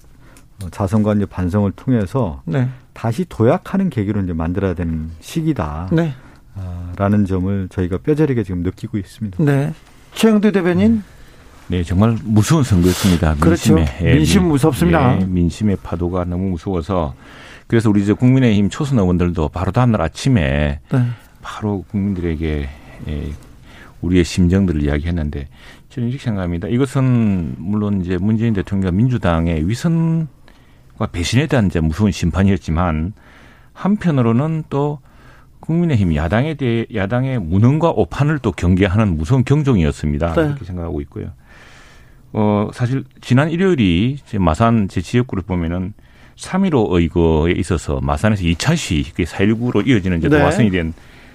[0.63, 2.69] 어, 자성과 이제 반성을 통해서 네.
[2.93, 5.89] 다시 도약하는 계기로 이제 만들어야 되는 시기다.
[5.93, 6.15] 네.
[6.55, 9.45] 아, 라는 점을 저희가 뼈저리게 지금 느끼고 있습니다.
[9.45, 9.75] 네.
[10.15, 11.03] 최영두 대변인.
[11.69, 13.35] 네, 정말 무서운 선거였습니다.
[13.41, 13.75] 그렇죠.
[13.75, 15.21] 민심의, 예, 민심 무섭습니다.
[15.21, 17.15] 예, 민심의 파도가 너무 무서워서
[17.67, 21.07] 그래서 우리 이제 국민의힘 초선 의원들도 바로 다음날 아침에 네.
[21.43, 22.69] 바로 국민들에게
[23.09, 23.33] 예,
[24.07, 25.49] 우리의 심정들을 이야기했는데
[25.89, 26.69] 저는 이렇게 생각합니다.
[26.69, 33.13] 이것은 물론 이제 문재인 대통령과 민주당의 위선과 배신에 대한 이제 무서운 심판이었지만
[33.73, 35.01] 한편으로는 또
[35.61, 40.35] 국민의힘 야당에 대해 야당의 무능과 오판을 또 경계하는 무서운 경종이었습니다.
[40.35, 40.43] 네.
[40.43, 41.33] 이렇게 생각하고 있고요.
[42.33, 45.95] 어 사실 지난 일요일이 제 마산 제 지역구를 보면은
[46.37, 50.39] 3.15 의거에 있어서 마산에서 2차 시, 그게 4.19로 이어지는 이제 네.
[50.39, 50.93] 도화선이 된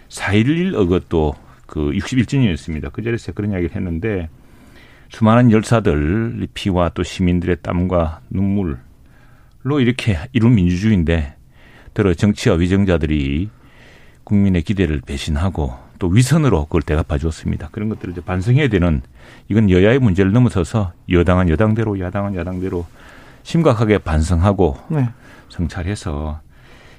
[0.09, 1.33] 4.11 의거도
[1.71, 2.91] 그 61주년이었습니다.
[2.91, 4.27] 그 자리에서 그런 이야기를 했는데
[5.07, 8.75] 수많은 열사들 피와 또 시민들의 땀과 눈물로
[9.79, 11.35] 이렇게 이룬 민주주의인데
[11.93, 13.49] 들어 정치와 위정자들이
[14.25, 17.69] 국민의 기대를 배신하고 또 위선으로 그걸 대갚아 주었습니다.
[17.71, 19.01] 그런 것들을 이제 반성해야 되는
[19.47, 22.85] 이건 여야의 문제를 넘어서서 여당은 여당대로 야당은 야당대로
[23.43, 25.07] 심각하게 반성하고 네.
[25.47, 26.41] 성찰해서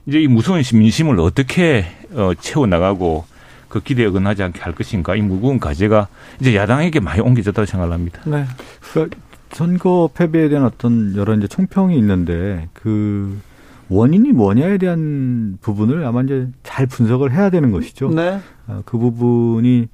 [0.07, 3.32] 이제 이 무서운 민심을 어떻게 어, 채워 나가고
[3.73, 6.09] 그 기대에 어긋나지 않게 할 것인가 이 무거운 과제가
[6.41, 8.21] 이제 야당에게 많이 옮겨졌다고 생각합니다.
[8.27, 8.45] 네.
[8.93, 9.17] 그러니까
[9.51, 13.41] 선거 패배에 대한 어떤 여러 이제 총평이 있는데 그
[13.89, 18.11] 원인이 뭐냐에 대한 부분을 아마 이제 잘 분석을 해야 되는 것이죠.
[18.11, 18.41] 네.
[18.67, 19.89] 아, 그 부분이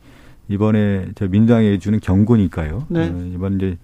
[0.49, 2.87] 이번에 저 민주당에 주는 경고니까요.
[2.89, 3.11] 네.
[3.11, 3.79] 어, 이번 이제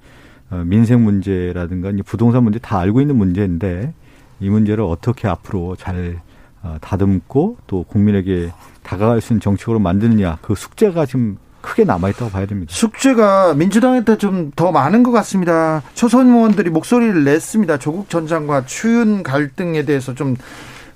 [0.50, 3.94] 어, 민생 문제라든가 부동산 문제 다 알고 있는 문제인데
[4.40, 6.33] 이 문제를 어떻게 앞으로 잘 어,
[6.81, 12.72] 다듬고 또 국민에게 다가갈 수 있는 정책으로 만드느냐 그 숙제가 지금 크게 남아있다고 봐야 됩니다.
[12.74, 15.83] 숙제가 민주당한테 좀 더 많은 것 같습니다.
[15.94, 17.79] 초선 의원들이 목소리를 냈습니다.
[17.79, 20.37] 조국 전 장관 추윤 갈등에 대해서 좀,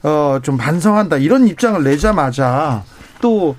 [0.02, 1.16] 어, 좀 반성한다.
[1.16, 2.82] 이런 입장을 내자마자
[3.22, 3.56] 또,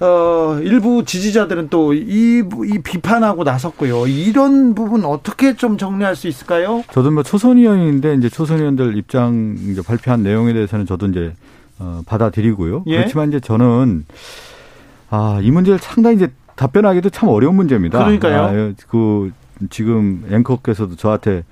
[0.00, 4.06] 어, 일부 지지자들은 또 이, 이 비판하고 나섰고요.
[4.06, 6.84] 이런 부분 어떻게 좀 정리할 수 있을까요?
[6.92, 11.34] 저도 뭐 초선 의원인데 이제 초선 의원들 입장 이제 발표한 내용에 대해서는 저도 이제
[11.80, 12.84] 어, 받아들이고요.
[12.86, 12.96] 예?
[12.98, 14.04] 그렇지만 이제 저는
[15.10, 17.98] 아, 이 문제를 상당히 이제 답변하기도 참 어려운 문제입니다.
[17.98, 18.42] 그러니까요.
[18.42, 19.32] 아, 그
[19.70, 21.44] 지금 앵커께서도 저한테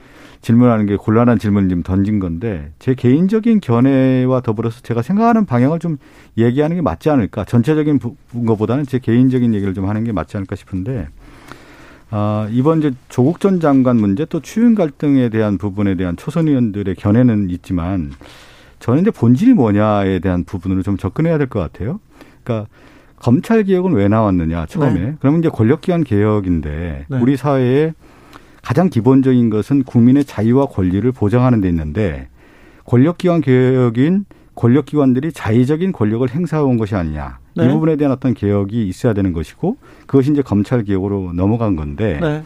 [0.46, 5.96] 질문하는 게 곤란한 질문을 좀 던진 건데 제 개인적인 견해와 더불어서 제가 생각하는 방향을 좀
[6.38, 7.44] 얘기하는 게 맞지 않을까.
[7.44, 7.98] 전체적인
[8.46, 11.08] 것보다는 제 개인적인 얘기를 좀 하는 게 맞지 않을까 싶은데
[12.10, 16.94] 아, 이번 이제 조국 전 장관 문제 또 추윤 갈등에 대한 부분에 대한 초선 의원들의
[16.94, 18.12] 견해는 있지만
[18.78, 21.98] 저는 이제 본질이 뭐냐에 대한 부분으로 좀 접근해야 될 것 같아요.
[22.44, 22.68] 그러니까
[23.16, 25.14] 검찰 개혁은 왜 나왔느냐 처음에 네.
[25.18, 27.18] 그러면 이제 권력기관 개혁인데 네.
[27.18, 27.94] 우리 사회에
[28.66, 32.26] 가장 기본적인 것은 국민의 자유와 권리를 보장하는 데 있는데
[32.84, 34.24] 권력기관 개혁인
[34.56, 37.64] 권력기관들이 자의적인 권력을 행사해온 것이 아니냐 네.
[37.64, 39.76] 이 부분에 대한 어떤 개혁이 있어야 되는 것이고
[40.08, 42.42] 그것이 이제 검찰 개혁으로 넘어간 건데 네.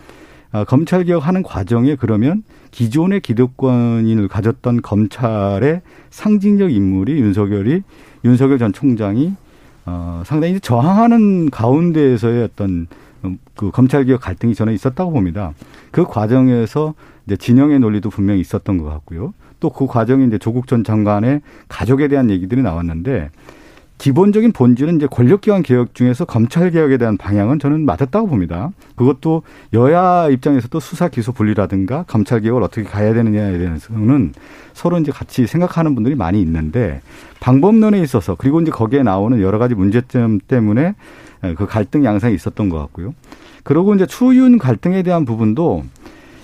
[0.53, 5.81] 아, 검찰 개혁하는 과정에 그러면 기존의 기득권인을 가졌던 검찰의
[6.11, 7.83] 상징적 인물이 윤석열이
[8.27, 9.33] 윤석열 전 총장이
[9.87, 12.87] 어, 상당히 저항하는 가운데에서의 어떤 음,
[13.55, 15.53] 그 검찰 개혁 갈등이 저는 있었다고 봅니다.
[15.91, 16.95] 그 과정에서
[17.27, 19.35] 이제 진영의 논리도 분명히 있었던 것 같고요.
[19.61, 23.31] 또 그 과정에 이제 조국 전 장관의 가족에 대한 얘기들이 나왔는데
[24.01, 28.71] 기본적인 본질은 이제 권력기관 개혁 중에서 검찰 개혁에 대한 방향은 저는 맞았다고 봅니다.
[28.97, 29.43] 그것도
[29.75, 34.33] 여야 입장에서도 수사 기소 분리라든가 검찰 개혁을 어떻게 가야 되느냐에 대해서는
[34.73, 37.03] 서로 이제 같이 생각하는 분들이 많이 있는데
[37.41, 40.95] 방법론에 있어서 그리고 이제 거기에 나오는 여러 가지 문제점 때문에
[41.57, 43.15] 그 갈등 양상이 있었던 것 같고요.
[43.65, 45.85] 그리고 이제 추윤 갈등에 대한 부분도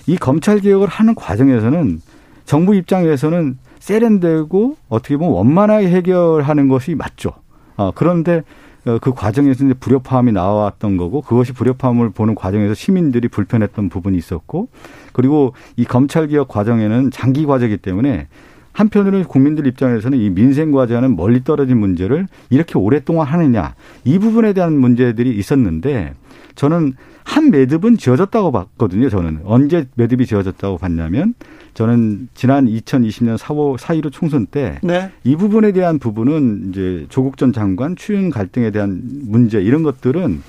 [0.05, 2.01] 이 검찰 개혁을 하는 과정에서는
[2.45, 7.31] 정부 입장에서는 세련되고 어떻게 보면 원만하게 해결하는 것이 맞죠.
[7.77, 8.43] 어, 그런데
[8.85, 14.69] 어, 그 과정에서 이제 불협화음이 나왔던 거고 그것이 불협화음을 보는 과정에서 시민들이 불편했던 부분이 있었고
[15.13, 18.27] 그리고 이 검찰 개혁 과정에는 장기 과제이기 때문에
[18.71, 23.73] 한편으로는 국민들 입장에서는 이 민생 과제와는 멀리 떨어진 문제를 이렇게 오랫동안 하느냐
[24.05, 26.13] 이 부분에 대한 문제들이 있었는데
[26.57, 26.93] 저는
[27.23, 29.09] 한 매듭은 지어졌다고 봤거든요.
[29.09, 31.35] 저는 언제 매듭이 지어졌다고 봤냐면
[31.75, 35.11] 저는 지난 2020년 4월 4.15 총선 때 네.
[35.23, 40.41] 이 부분에 대한 부분은 이제 조국 전 장관 추윤 갈등에 대한 문제 이런 것들은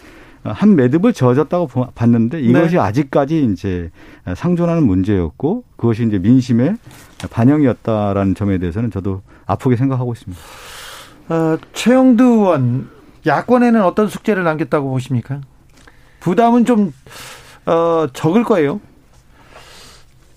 [0.44, 2.81] 한 매듭을 지어졌다고 봤는데 이것이 네.
[2.81, 3.90] 아직까지 이제
[4.35, 6.77] 상존하는 문제였고 그것이 이제 민심의
[7.31, 10.42] 반영이었다라는 점에 대해서는 저도 아프게 생각하고 있습니다.
[11.29, 12.88] 어, 최영두 의원
[13.27, 15.42] 야권에는 어떤 숙제를 남겼다고 보십니까?
[16.20, 16.92] 부담은 좀
[17.66, 18.81] 어, 적을 거예요.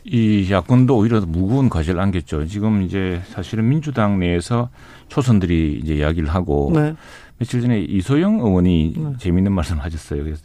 [0.03, 2.47] 이 야권도 오히려 더 무거운 과제를 안겼죠.
[2.47, 4.69] 지금 이제 사실은 민주당 내에서
[5.09, 6.95] 초선들이 이제 이야기를 하고 네.
[7.37, 9.13] 며칠 전에 이소영 의원이 네.
[9.19, 10.23] 재미있는 말씀을 하셨어요.
[10.23, 10.41] 그래서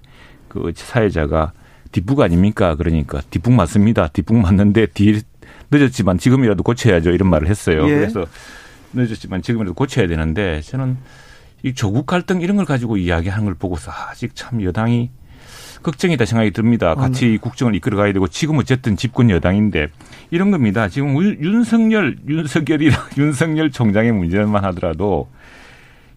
[0.49, 1.53] 그 사회자가
[1.93, 2.75] 뒷북 아닙니까?
[2.75, 4.09] 그러니까 뒷북 맞습니다.
[4.09, 5.23] 뒷북 맞는데 뒤
[5.71, 7.11] 늦었지만 지금이라도 고쳐야죠.
[7.11, 7.89] 이런 말을 했어요.
[7.89, 7.95] 예.
[7.95, 8.27] 그래서
[8.93, 10.97] 늦었지만 지금이라도 고쳐야 되는데 저는
[11.63, 15.11] 이 조국 갈등 이런 걸 가지고 이야기하는 걸 보고서 아직 참 여당이
[15.83, 16.95] 걱정이다 생각이 듭니다.
[16.95, 19.89] 같이 국정을 이끌어 가야 되고 지금 어쨌든 집권 여당인데
[20.31, 20.89] 이런 겁니다.
[20.89, 25.29] 지금 우- 윤석열 윤석열이랑 윤석열 총장의 문제만 하더라도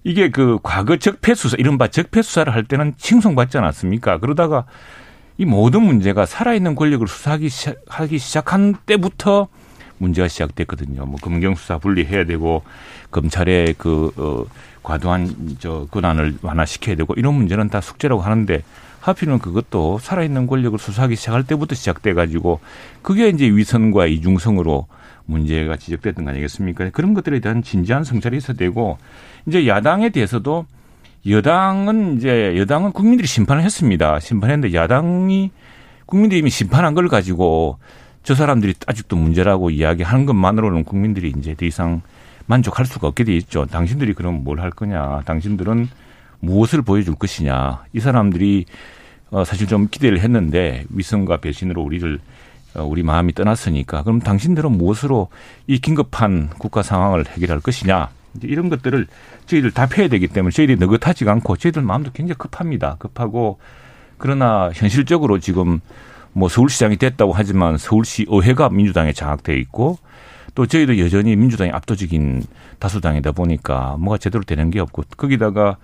[0.04, 4.20] 이게 그 과거 적폐 수사 이른바 적폐 수사를 할 때는 칭송받지 않았습니까?
[4.20, 4.66] 그러다가
[5.38, 9.48] 이 모든 문제가 살아있는 권력을 수사하기 시작, 하기 시작한 때부터
[9.98, 11.06] 문제가 시작됐거든요.
[11.06, 12.64] 뭐 검경 수사 분리해야 되고
[13.12, 14.46] 검찰의 그 어,
[14.84, 18.64] 과도한 저 권한을 완화시켜야 되고 이런 문제는 다 숙제라고 하는데
[19.10, 22.60] 하필은 그것도 살아있는 권력을 수사하기 시작할 때부터 시작돼 가지고
[23.02, 24.88] 그게 이제 위선과 이중성으로
[25.26, 26.90] 문제가 지적됐던 거 아니겠습니까?
[26.90, 28.98] 그런 것들에 대한 진지한 성찰이 있어야 되고
[29.48, 30.66] 이제 야당에 대해서도
[31.28, 34.20] 여당은 이제 여당은 국민들이 심판을 했습니다.
[34.20, 35.52] 심판했는데 야당이
[36.06, 37.78] 국민들이 이미 심판한 걸 가지고
[38.24, 42.02] 저 사람들이 아직도 문제라고 이야기하는 것만으로는 국민들이 이제 더 이상
[42.48, 43.66] 만족할 수가 없게 돼 있죠.
[43.66, 45.22] 당신들이 그럼 뭘 할 거냐?
[45.26, 45.88] 당신들은
[46.40, 47.84] 무엇을 보여줄 것이냐?
[47.94, 48.66] 이 사람들이
[49.32, 52.20] 어 사실 좀 기대를 했는데 위선과 배신으로 우리를
[52.76, 55.30] 어, 우리 마음이 떠났으니까 그럼 당신들은 무엇으로
[55.68, 58.10] 이 긴급한 국가 상황을 해결할 것이냐?
[58.36, 59.08] 이제 이런 것들을
[59.48, 62.96] 저희들 답해야 되기 때문에 저희들이 느긋하지가 않고 저희들 마음도 굉장히 급합니다.
[63.00, 63.60] 급하고
[64.18, 65.80] 그러나 현실적으로 지금
[66.34, 69.98] 뭐 서울시장이 됐다고 하지만 서울시 의회가 민주당에 장악돼 있고
[70.54, 72.44] 또 저희도 여전히 민주당이 압도적인
[72.80, 75.78] 다수당이다 보니까 뭐가 제대로 되는 게 없고 거기다가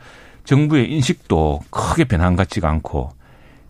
[0.43, 3.11] 정부의 인식도 크게 변한 것 같지가 않고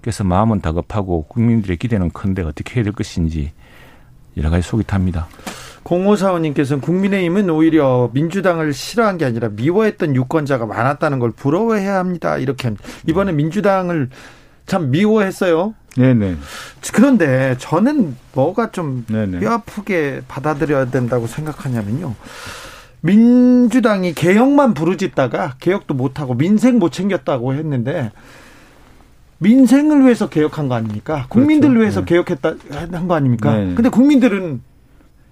[0.06, 3.54] 그래서 마음은 다급하고 국민들의 기대는 큰데 어떻게 해야 될 것인지
[4.38, 5.28] 여러 가지 속이 탑니다.
[5.82, 12.38] 공호사원님께서는 국민의힘은 오히려 민주당을 싫어한 게 아니라 미워했던 유권자가 많았다는 걸 부러워해야 합니다.
[12.38, 12.76] 이렇게
[13.08, 14.10] 이번에 민주당을
[14.68, 15.74] 참 미워했어요.
[15.98, 16.36] 네네.
[16.94, 19.40] 그런데 저는 뭐가 좀 네네.
[19.40, 22.14] 뼈아프게 받아들여야 된다고 생각하냐면요.
[23.02, 28.12] 민주당이 개혁만 부르짖다가 개혁도 못하고 민생 못 챙겼다고 했는데
[29.40, 31.26] 민생을 위해서 개혁한 거 아닙니까?
[31.30, 31.82] 국민들 을 그렇죠.
[31.82, 32.06] 위해서 네.
[32.06, 32.54] 개혁했다
[32.92, 33.56] 한 거 아닙니까?
[33.56, 33.74] 네.
[33.76, 34.62] 근데 국민들은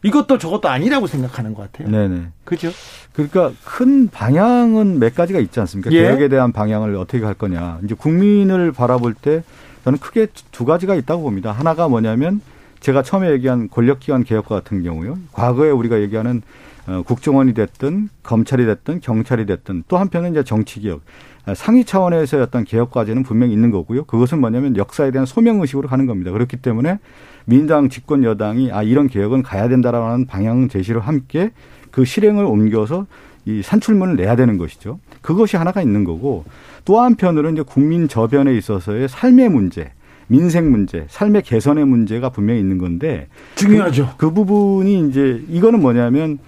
[0.03, 1.89] 이것도 저것도 아니라고 생각하는 것 같아요.
[1.89, 2.23] 네네.
[2.43, 2.69] 그죠?
[3.13, 5.91] 그러니까 큰 방향은 몇 가지가 있지 않습니까?
[5.93, 6.01] 예.
[6.01, 7.79] 개혁에 대한 방향을 어떻게 할 거냐.
[7.85, 9.43] 이제 국민을 바라볼 때
[9.85, 11.51] 저는 크게 두 가지가 있다고 봅니다.
[11.53, 12.41] 하나가 뭐냐면
[12.81, 15.17] 제가 처음에 얘기한 권력기관 개혁과 같은 경우요.
[15.31, 16.41] 과거에 우리가 얘기하는
[16.85, 20.99] 어, 국정원이 됐든 검찰이 됐든 경찰이 됐든 또 한편은 이제 정치개혁.
[21.45, 24.05] 아, 상위 차원에서의 어떤 개혁 과제는 분명히 있는 거고요.
[24.05, 26.31] 그것은 뭐냐면 역사에 대한 소명 의식으로 가는 겁니다.
[26.31, 26.99] 그렇기 때문에
[27.45, 31.51] 민당 집권 여당이 아 이런 개혁은 가야 된다라는 방향 제시를 함께
[31.91, 33.05] 그 실행을 옮겨서
[33.45, 34.99] 이 산출문을 내야 되는 것이죠.
[35.21, 36.45] 그것이 하나가 있는 거고
[36.85, 39.91] 또 한편으로는 이제 국민 저변에 있어서의 삶의 문제,
[40.27, 44.13] 민생 문제, 삶의 개선의 문제가 분명히 있는 건데 중요하죠.
[44.17, 46.39] 그, 그 부분이 이제 이거는 뭐냐면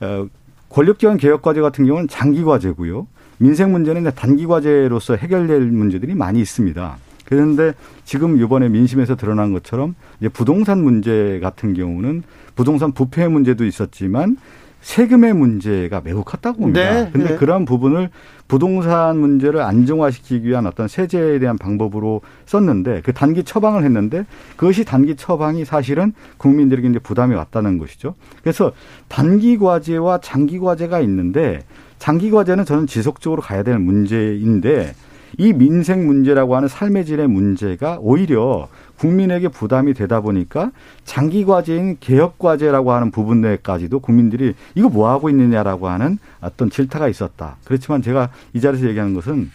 [0.00, 0.26] 어,
[0.68, 3.06] 권력기관 개혁 과제 같은 경우는 장기 과제고요.
[3.38, 6.96] 민생 문제는 단기 과제로서 해결될 문제들이 많이 있습니다.
[7.24, 7.72] 그런데
[8.04, 12.22] 지금 이번에 민심에서 드러난 것처럼 이제 부동산 문제 같은 경우는
[12.54, 14.36] 부동산 부패 문제도 있었지만
[14.84, 17.04] 세금의 문제가 매우 컸다고 봅니다.
[17.04, 17.36] 네, 근데 네.
[17.36, 18.10] 그런 부분을
[18.46, 25.16] 부동산 문제를 안정화시키기 위한 어떤 세제에 대한 방법으로 썼는데 그 단기 처방을 했는데 그것이 단기
[25.16, 28.14] 처방이 사실은 국민들에게 이제 부담이 왔다는 것이죠.
[28.42, 28.72] 그래서
[29.08, 31.64] 단기 과제와 장기 과제가 있는데
[32.04, 34.94] 장기 과제는 저는 지속적으로 가야 될 문제인데
[35.38, 40.70] 이 민생 문제라고 하는 삶의 질의 문제가 오히려 국민에게 부담이 되다 보니까
[41.04, 47.08] 장기 과제인 개혁 과제라고 하는 부분 내까지도 국민들이 이거 뭐 하고 있느냐라고 하는 어떤 질타가
[47.08, 47.56] 있었다.
[47.64, 49.50] 그렇지만 제가 이 자리에서 얘기하는 것은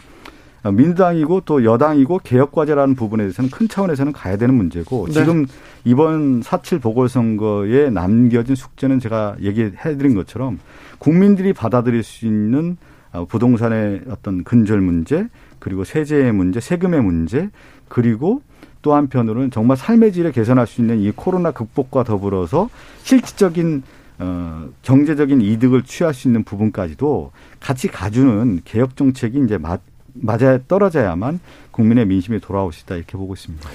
[0.64, 5.12] 민주당이고 또 여당이고 개혁 과제라는 부분에 대해서는 큰 차원에서는 가야 되는 문제고 네.
[5.12, 5.46] 지금
[5.84, 10.58] 이번 사칠 보궐선거에 남겨진 숙제는 제가 얘기해 드린 것처럼
[11.00, 12.76] 국민들이 받아들일 수 있는
[13.12, 15.26] 어, 부동산의 어떤 근절 문제
[15.58, 17.50] 그리고 세제의 문제, 세금의 문제
[17.88, 18.42] 그리고
[18.82, 22.70] 또 한편으로는 정말 삶의 질을 개선할 수 있는 이 코로나 극복과 더불어서
[23.02, 23.82] 실질적인
[24.20, 29.80] 어, 경제적인 이득을 취할 수 있는 부분까지도 같이 가주는 개혁 정책이 이제 맞,
[30.12, 33.68] 맞아 떨어져야만 국민의 민심이 돌아올 수 있다 이렇게 보고 있습니다.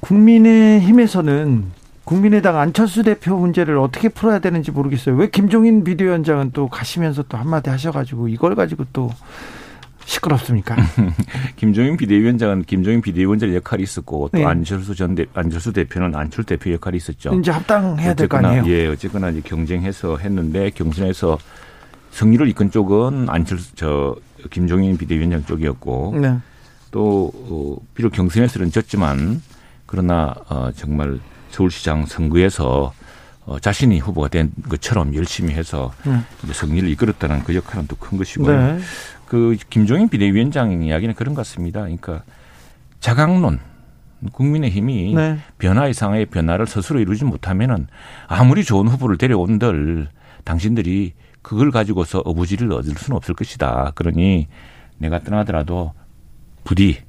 [0.00, 1.64] 국민의 힘에서는
[2.16, 5.16] 국민의당 안철수 대표 문제를 어떻게 풀어야 되는지 모르겠어요.
[5.16, 9.10] 왜 김종인 비대위원장은 또 가시면서 또 한마디 하셔가지고 이걸 가지고 또
[10.04, 10.76] 시끄럽습니까?
[11.56, 14.44] 김종인 비대위원장은 김종인 비대위원장 역할이 있었고 또 네.
[14.44, 17.32] 안철수 전 대, 안철수 대표는 안철수 대표 역할이 있었죠.
[17.32, 18.64] 이제 합당해야 될 거 아니에요?
[18.66, 21.38] 예, 어쨌거나 이제 경쟁해서 했는데 경선에서
[22.10, 24.16] 승리를 이끈 쪽은 안철수 저
[24.50, 26.36] 김종인 비대위원장 쪽이었고 네.
[26.90, 29.40] 또 어, 비록 경선에서는 졌지만
[29.86, 31.18] 그러나 어, 정말
[31.52, 32.92] 서울시장 선거에서
[33.44, 36.24] 어, 자신이 후보가 된 것처럼 열심히 해서 음.
[36.44, 38.56] 이제 승리를 이끌었다는 그 역할은 또 큰 것이고요.
[38.56, 38.78] 네.
[39.26, 41.80] 그 김종인 비대위원장 이야기는 그런 것 같습니다.
[41.80, 42.22] 그러니까
[43.00, 43.58] 자강론
[44.32, 45.38] 국민의힘이 네.
[45.58, 47.88] 변화 이상의 변화를 스스로 이루지 못하면은
[48.28, 50.08] 아무리 좋은 후보를 데려온들
[50.44, 53.92] 당신들이 그걸 가지고서 어부지를 얻을 수는 없을 것이다.
[53.96, 54.46] 그러니
[54.98, 55.92] 내가 떠나더라도
[56.62, 57.00] 부디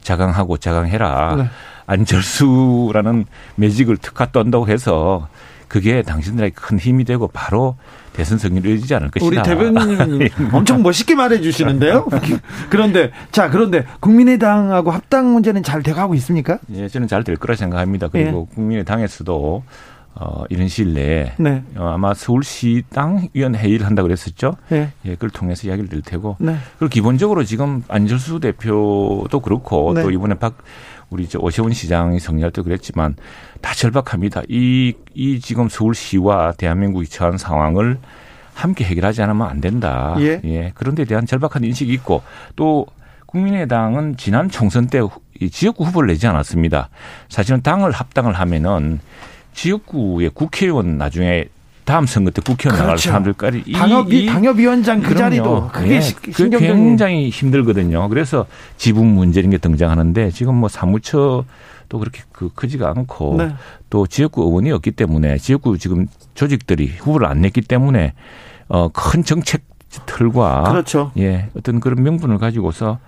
[0.00, 1.36] 자강하고 자강해라.
[1.36, 1.44] 네.
[1.86, 5.28] 안철수라는 매직을 특화 떤다고 해서
[5.68, 7.76] 그게 당신들에게 큰 힘이 되고 바로
[8.12, 9.26] 대선 승리를 이루지 않을 것이다.
[9.26, 12.06] 우리 대변인님 엄청 멋있게 말해 주시는데요.
[12.68, 16.58] 그런데 자 그런데 국민의당하고 합당 문제는 잘 돼가고 있습니까?
[16.74, 18.08] 예, 저는 잘 될 거라 생각합니다.
[18.08, 19.62] 그리고 국민의당에서도
[20.14, 21.62] 어, 이런 시일 내에 네.
[21.74, 24.56] 어, 아마 서울시 당 위원 회의를 한다고 그랬었죠.
[24.68, 24.90] 네.
[25.06, 26.36] 예, 그걸 통해서 이야기를 드릴 테고.
[26.38, 26.56] 네.
[26.78, 30.02] 그리고 기본적으로 지금 안철수 대표도 그렇고 네.
[30.02, 30.58] 또 이번에 박
[31.12, 33.14] 우리 저 오세훈 시장이 정리할 때 그랬지만
[33.60, 34.42] 다 절박합니다.
[34.48, 37.98] 이, 이 지금 서울시와 대한민국이 처한 상황을
[38.54, 40.14] 함께 해결하지 않으면 안 된다.
[40.44, 40.72] 예.
[40.74, 42.22] 그런 데 대한 절박한 인식이 있고
[42.56, 42.86] 또
[43.26, 46.88] 국민의당은 지난 총선 때이 지역구 후보를 내지 않았습니다.
[47.28, 49.00] 사실은 당을 합당을 하면은
[49.54, 51.46] 지역구의 국회의원 나중에
[51.92, 52.40] 다음 선거 때
[52.70, 53.10] 나갈 그렇죠.
[53.10, 55.18] 사람들까지 당협위, 이- 당협위원장 그 그럼요.
[55.18, 58.08] 자리도 그게 예, 시- 신경전이 굉장히 힘들거든요.
[58.08, 58.46] 그래서
[58.78, 61.44] 지분 문제 이런 게 등장하는데 지금 뭐 사무처
[61.90, 63.52] 또 그렇게 그 크지가 않고 네.
[63.90, 68.14] 또 지역구 의원이 없기 때문에 지역구 지금 조직들이 후보를 안 냈기 때문에
[68.68, 69.60] 어큰 정책
[70.06, 71.12] 틀과 그렇죠.
[71.18, 73.00] 예 어떤 그런 명분을 가지고서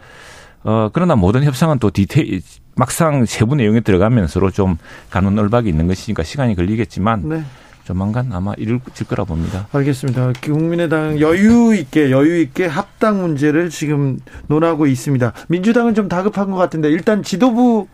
[0.64, 2.42] 어 그러나 모든 협상은 또 디테일
[2.76, 4.76] 막상 세부 내용에 들어가면 서로 좀
[5.08, 7.44] 가는 얼박이 있는 것이니까 시간이 걸리겠지만 네.
[7.84, 9.68] 조만간 아마 이룰질 거라 봅니다.
[9.72, 10.32] 알겠습니다.
[10.42, 14.18] 국민의당 여유 있게 여유 있게 합당 문제를 지금
[14.48, 15.32] 논하고 있습니다.
[15.48, 17.86] 민주당은 좀 다급한 것 같은데 일단 지도부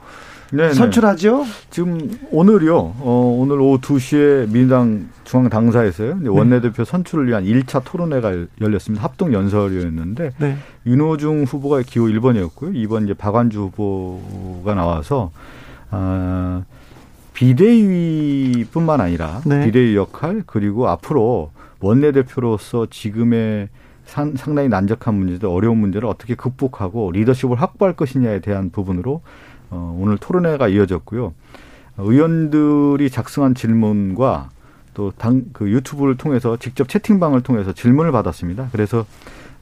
[0.53, 1.45] 네, 선출하죠.
[1.71, 6.29] 지금 오늘요, 어, 오늘 오후 2시에 민주당 중앙 당사에서요, 네.
[6.29, 9.05] 원내대표 선출을 위한 1차 토론회가 열렸습니다.
[9.05, 10.57] 합동 연설이었는데, 네.
[10.87, 12.75] 윤호중 후보가 기호 1번이었고요.
[12.75, 15.31] 2번 이제 박완주 후보가 나와서,
[15.91, 16.65] 아,
[17.41, 19.65] 비대위뿐만 아니라 네.
[19.65, 23.71] 비대위 역할, 그리고 앞으로 원내대표로서 지금의
[24.05, 29.23] 상, 상당히 난적한 문제들, 어려운 문제를 어떻게 극복하고 리더십을 확보할 것이냐에 대한 부분으로
[29.71, 31.33] 어, 오늘 토론회가 이어졌고요.
[31.97, 34.51] 의원들이 작성한 질문과
[34.93, 38.69] 또 당 그 유튜브를 통해서 직접 채팅방을 통해서 질문을 받았습니다.
[38.73, 39.07] 그래서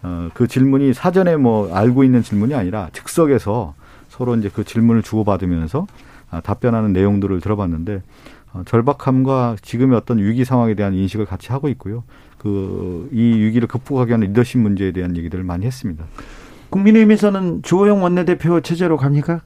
[0.03, 3.75] 어, 그 질문이 사전에 뭐 알고 있는 질문이 아니라 즉석에서
[4.09, 6.08] 서로 이제 그 질문을 주고받으면서 아,
[6.43, 8.03] 답변하는 내용들을 들어봤는데
[8.53, 12.05] 어, 절박함과 지금의 어떤 위기 상황에 대한 인식을 같이 하고 있고요.
[12.39, 16.05] 그 이 위기를 극복하기 위한 리더십 문제에 대한 얘기들을 많이 했습니다.
[16.71, 19.41] 국민의힘에서는 주호영 원내대표 체제로 갑니까?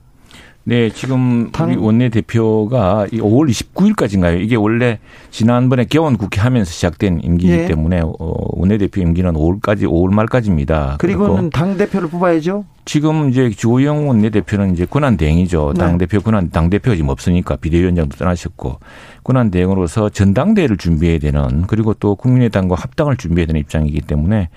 [0.65, 4.41] 네, 지금 당- 우리 원내 대표가 이 5월 29일까지인가요?
[4.41, 5.01] 이게 원래
[5.31, 7.67] 지난번에 개원 국회 하면서 시작된 임기이기 예.
[7.67, 10.99] 때문에 어, 원내 대표 임기는 5월까지 5월 말까지입니다.
[11.01, 12.65] 그리고는 그리고 당 대표를 뽑아야죠.
[12.85, 15.73] 지금 이제 주호영 원내 대표는 이제 권한 대행이죠.
[15.75, 15.81] 네.
[15.81, 18.79] 당 대표 권한 당 대표가 지금 없으니까 비대위원장도 떠나셨고
[19.25, 24.49] 권한 대행으로서 전당대회를 준비해야 되는 그리고 또 국민의당과 합당을 준비해야 되는 입장이기 때문에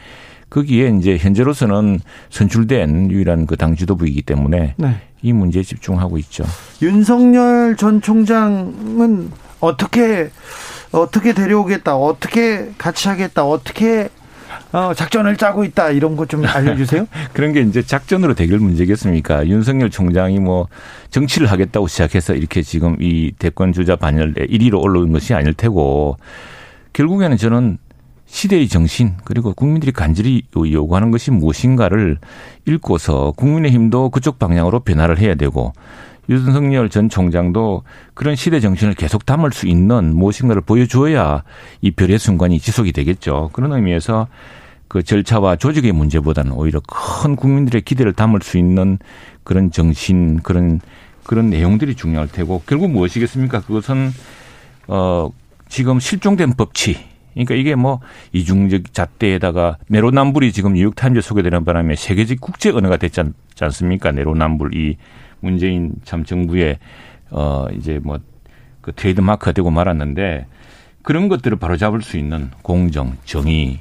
[0.50, 4.96] 거기에 이제 현재로서는 선출된 유일한 그 당 지도부이기 때문에 네.
[5.22, 6.43] 이 문제에 집중하고 있죠.
[6.82, 10.30] 윤석열 전 총장은 어떻게
[10.91, 14.10] 어떻게 데려오겠다, 어떻게 같이 하겠다, 어떻게
[14.72, 17.08] 어, 작전을 짜고 있다 이런 것 좀 알려주세요.
[17.34, 19.48] 그런 게 이제 작전으로 대결 문제겠습니까?
[19.48, 20.68] 윤석열 총장이 뭐
[21.10, 26.18] 정치를 하겠다고 시작해서 이렇게 지금 이 대권 주자 반열에 1위로 올라온 것이 아닐 테고
[26.93, 27.78] 결국에는 저는
[28.36, 32.17] 시대의 정신 그리고 국민들이 간절히 요구하는 것이 무엇인가를
[32.65, 35.71] 읽고서 국민의힘도 그쪽 방향으로 변화를 해야 되고
[36.27, 37.83] 윤석열 전 총장도
[38.13, 41.43] 그런 시대 정신을 계속 담을 수 있는 무엇인가를 보여줘야
[41.79, 43.51] 이 별의 순간이 지속이 되겠죠.
[43.53, 44.27] 그런 의미에서
[44.89, 48.99] 그 절차와 조직의 문제보다는 오히려 큰 국민들의 기대를 담을 수 있는
[49.45, 50.81] 그런 정신 그런
[51.23, 53.61] 그런 내용들이 중요할 테고 결국 무엇이겠습니까?
[53.61, 54.11] 그것은
[54.89, 55.29] 어
[55.69, 57.99] 지금 실종된 법치 그러니까 이게 뭐
[58.33, 64.11] 이중적 잣대에다가 내로남불이 지금 뉴욕 타임즈에 소개되는 바람에 세계적 국제 언어가 됐지 않, 않습니까?
[64.11, 64.97] 내로남불 이
[65.41, 66.79] 문재인 참 정부의
[67.29, 68.17] 어 이제 뭐
[68.86, 70.45] 그 트레이드 마크가 되고 말았는데
[71.01, 73.79] 그런 것들을 바로 잡을 수 있는 공정, 정의,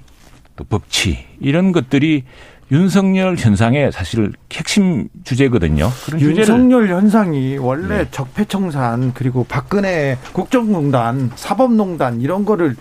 [0.57, 2.25] 또 법치 이런 것들이
[2.71, 5.91] 윤석열 현상의 사실 핵심 주제거든요.
[6.07, 8.09] 그런 주제를 윤석열 현상이 원래 네.
[8.11, 12.77] 적폐청산 그리고 박근혜 국정농단, 사법농단 이런 거를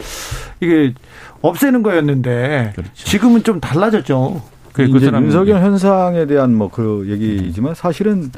[0.60, 0.94] 이게
[1.42, 2.92] 없애는 거였는데 그렇죠.
[2.94, 4.42] 지금은 좀 달라졌죠.
[4.72, 8.32] 그, 그 이제 윤석열 현상에 대한 뭐 그 얘기지만 사실은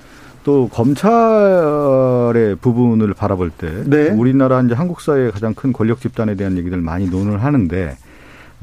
[0.44, 4.10] 또 검찰의 부분을 바라볼 때 네.
[4.10, 7.98] 우리나라 이제 한국 사회의 가장 큰 권력 집단에 대한 얘기들 많이 논을 하는데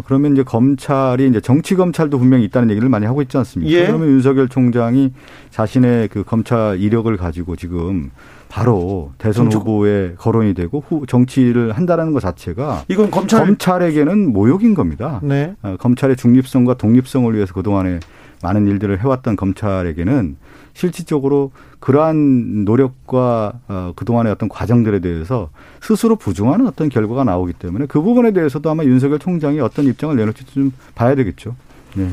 [0.04, 3.72] 그러면 이제 검찰이 이제 정치 검찰도 분명히 있다는 얘기를 많이 하고 있지 않습니까?
[3.72, 3.86] 예.
[3.86, 5.12] 그러면 윤석열 총장이
[5.50, 8.10] 자신의 그 검찰 이력을 가지고 지금
[8.48, 14.74] 바로 대선 정치- 후보에 거론이 되고 후, 정치를 한다라는 것 자체가 이건 검찰 검찰에게는 모욕인
[14.74, 15.20] 겁니다.
[15.22, 15.54] 네.
[15.62, 18.00] 어, 검찰의 중립성과 독립성을 위해서 그동안에
[18.42, 20.36] 많은 일들을 해왔던 검찰에게는
[20.74, 25.50] 실질적으로 그러한 노력과 어, 그동안의 어떤 과정들에 대해서
[25.80, 30.44] 스스로 부정하는 어떤 결과가 나오기 때문에 그 부분에 대해서도 아마 윤석열 총장이 어떤 입장을 내놓을지
[30.46, 31.56] 좀 봐야 되겠죠.
[31.94, 32.08] 네.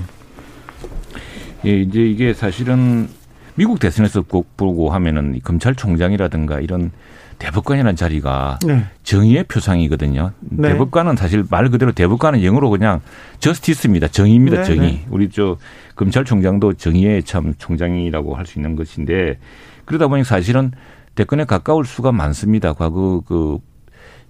[1.65, 3.09] 예, 이제 이게 사실은
[3.55, 6.91] 미국 대선에서 꼭 보고 하면은 이 검찰총장이라든가 이런
[7.39, 8.85] 대법관이라는 자리가 네.
[9.03, 10.33] 정의의 표상이거든요.
[10.41, 10.69] 네.
[10.69, 13.01] 대법관은 사실 말 그대로 대법관은 영어로 그냥
[13.39, 14.09] 저스티스입니다.
[14.09, 14.57] 정의입니다.
[14.57, 14.91] 네, 정의.
[14.91, 15.05] 네.
[15.09, 15.57] 우리 저
[15.95, 19.39] 검찰총장도 정의의 참 총장이라고 할 수 있는 것인데
[19.85, 20.71] 그러다 보니 사실은
[21.15, 22.73] 대권에 가까울 수가 많습니다.
[22.73, 23.59] 과거 그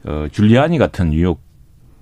[0.06, 1.42] 어, 줄리아니 같은 뉴욕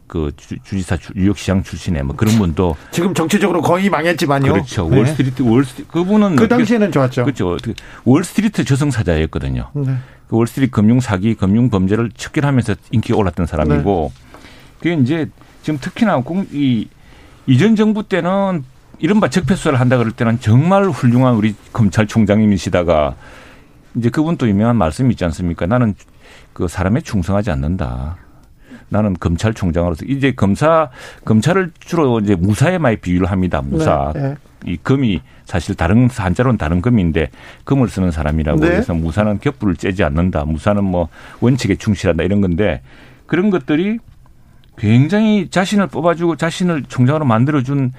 [0.07, 4.51] 그 주, 주지사 주- 뉴욕시장 출신의 뭐 그런 분도 지금 정치적으로 거의 망했지만요.
[4.53, 4.89] 그렇죠.
[4.89, 4.97] 네.
[4.99, 7.23] 월스트리트 월스트 그분은 그 당시에는 좋았죠.
[7.25, 7.57] 그렇죠.
[8.05, 9.69] 월스트리트 저승사자였거든요.
[9.73, 9.97] 네.
[10.27, 14.11] 그 월스트리트 금융 사기, 금융 범죄를 척결하면서 인기가 올랐던 사람이고
[14.79, 15.29] 그게 이제
[15.63, 16.87] 지금 특히나 공, 이
[17.45, 18.63] 이전 정부 때는
[18.99, 23.15] 이른바 적폐수사를 한다 그럴 때는 정말 훌륭한 우리 검찰총장님이시다가
[23.95, 25.65] 이제 그분도 유명한 말씀이 있지 않습니까?
[25.65, 25.95] 나는
[26.53, 28.17] 그 사람에 충성하지 않는다.
[28.89, 30.89] 나는 검찰총장으로서 이제 검사
[31.25, 33.61] 검찰을 주로 이제 무사에 많이 비유를 합니다.
[33.63, 34.11] 무사.
[34.15, 34.35] 네, 네.
[34.65, 37.29] 이 금이 사실 다른 한자로는 다른 금인데
[37.63, 38.77] 금을 쓰는 사람이라고 네.
[38.77, 40.45] 해서 무사는 격부를 째지 않는다.
[40.45, 41.09] 무사는 뭐
[41.41, 42.81] 원칙에 충실한다 이런 건데
[43.27, 43.99] 그런 것들이
[44.77, 47.93] 굉장히 자신을 뽑아주고 자신을 총장으로 만들어준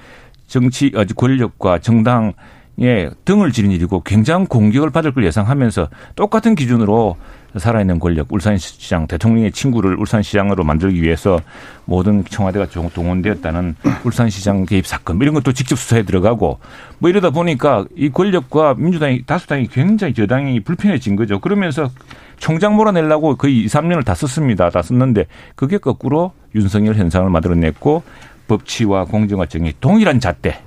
[0.47, 7.17] 정치 어, 권력과 정당에 등을 지는 일이고 굉장한 공격을 받을 걸 예상하면서 똑같은 기준으로
[7.57, 11.39] 살아있는 권력, 울산시장 대통령의 친구를 울산시장으로 만들기 위해서
[11.85, 16.59] 모든 청와대가 동원되었다는 울산시장 개입 사건 뭐 이런 것도 직접 수사에 들어가고
[16.99, 21.39] 뭐 이러다 보니까 이 권력과 민주당이 다수당이 굉장히 저당이 불편해진 거죠.
[21.39, 21.89] 그러면서
[22.37, 24.69] 총장 몰아내려고 거의 2, 3년을 다 썼습니다.
[24.69, 25.25] 다 썼는데
[25.55, 28.03] 그게 거꾸로 윤석열 현상을 만들어냈고
[28.47, 30.59] 법치와 공정과 정의 동일한 잣대.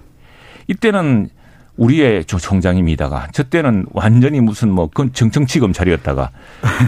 [0.69, 1.29] 이때는
[1.77, 6.31] 우리의 총장입니다가 저 때는 완전히 무슨 뭐 정청치 검찰이었다가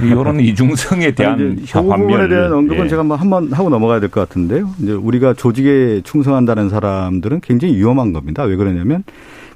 [0.05, 2.89] 이런 이중성에 대한 부분에 대한 언급은 예.
[2.89, 4.71] 제가 한번 하고 넘어가야 될 것 같은데요.
[4.81, 8.43] 이제 우리가 조직에 충성한다는 사람들은 굉장히 위험한 겁니다.
[8.45, 9.05] 왜 그러냐면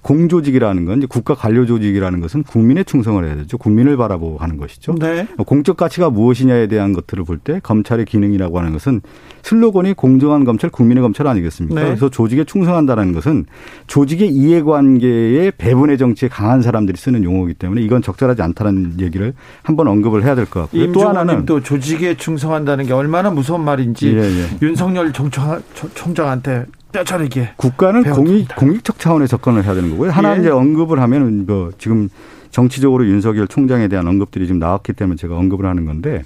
[0.09, 3.59] 공조직이라는 건 이제 국가 관료 조직이라는 것은 국민의 충성을 해야 되죠.
[3.59, 4.95] 국민을 바라보고 하는 것이죠.
[4.95, 5.27] 네.
[5.47, 9.03] 공적 가치가 무엇이냐에 대한 것들을 볼 때 검찰의 기능이라고 하는 것은
[9.43, 11.81] 슬로건이 공정한 검찰, 국민의 검찰 아니겠습니까?
[11.81, 11.87] 네.
[11.89, 13.45] 그래서 조직에 충성한다는 것은
[13.87, 20.25] 조직의 이해관계에 배분의 정치에 강한 사람들이 쓰는 용어이기 때문에 이건 적절하지 않다는 얘기를 한번 언급을
[20.25, 20.91] 해야 될 것 같고요.
[20.93, 24.47] 또 하나는 또 조직에 충성한다는 게 얼마나 무서운 말인지 예, 예.
[24.63, 30.11] 윤석열 총장한테 뼈저리게 국가는 공익 공익적 차원의 접근을 해야 되는 거고요.
[30.11, 30.41] 하나 예.
[30.41, 32.09] 이제 언급을 하면 뭐 지금
[32.51, 36.23] 정치적으로 윤석열 총장에 대한 언급들이 지금 나왔기 때문에 제가 언급을 하는 건데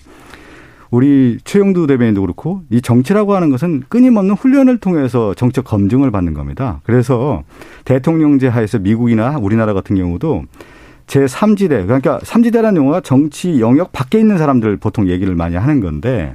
[0.90, 6.80] 우리 최형두 대변인도 그렇고 이 정치라고 하는 것은 끊임없는 훈련을 통해서 정책 검증을 받는 겁니다.
[6.84, 7.42] 그래서
[7.84, 10.44] 대통령제 하에서 미국이나 우리나라 같은 경우도
[11.06, 16.34] 제3지대 그러니까 3지대라는 용어가 정치 영역 밖에 있는 사람들 보통 얘기를 많이 하는 건데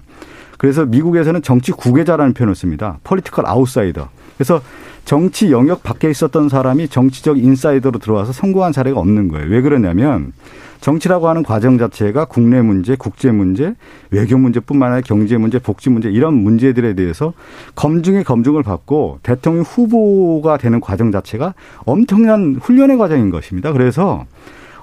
[0.57, 2.97] 그래서 미국에서는 정치 국외자라는 표현을 씁니다.
[3.03, 4.09] Political outsider.
[4.37, 4.61] 그래서
[5.03, 9.49] 정치 영역 밖에 있었던 사람이 정치적 인사이더로 들어와서 성공한 사례가 없는 거예요.
[9.49, 10.33] 왜 그러냐면
[10.81, 13.73] 정치라고 하는 과정 자체가 국내 문제, 국제 문제,
[14.11, 17.33] 외교 문제뿐만 아니라 경제 문제, 복지 문제 이런 문제들에 대해서
[17.75, 23.71] 검증의 검증을 받고 대통령 후보가 되는 과정 자체가 엄청난 훈련의 과정인 것입니다.
[23.71, 24.25] 그래서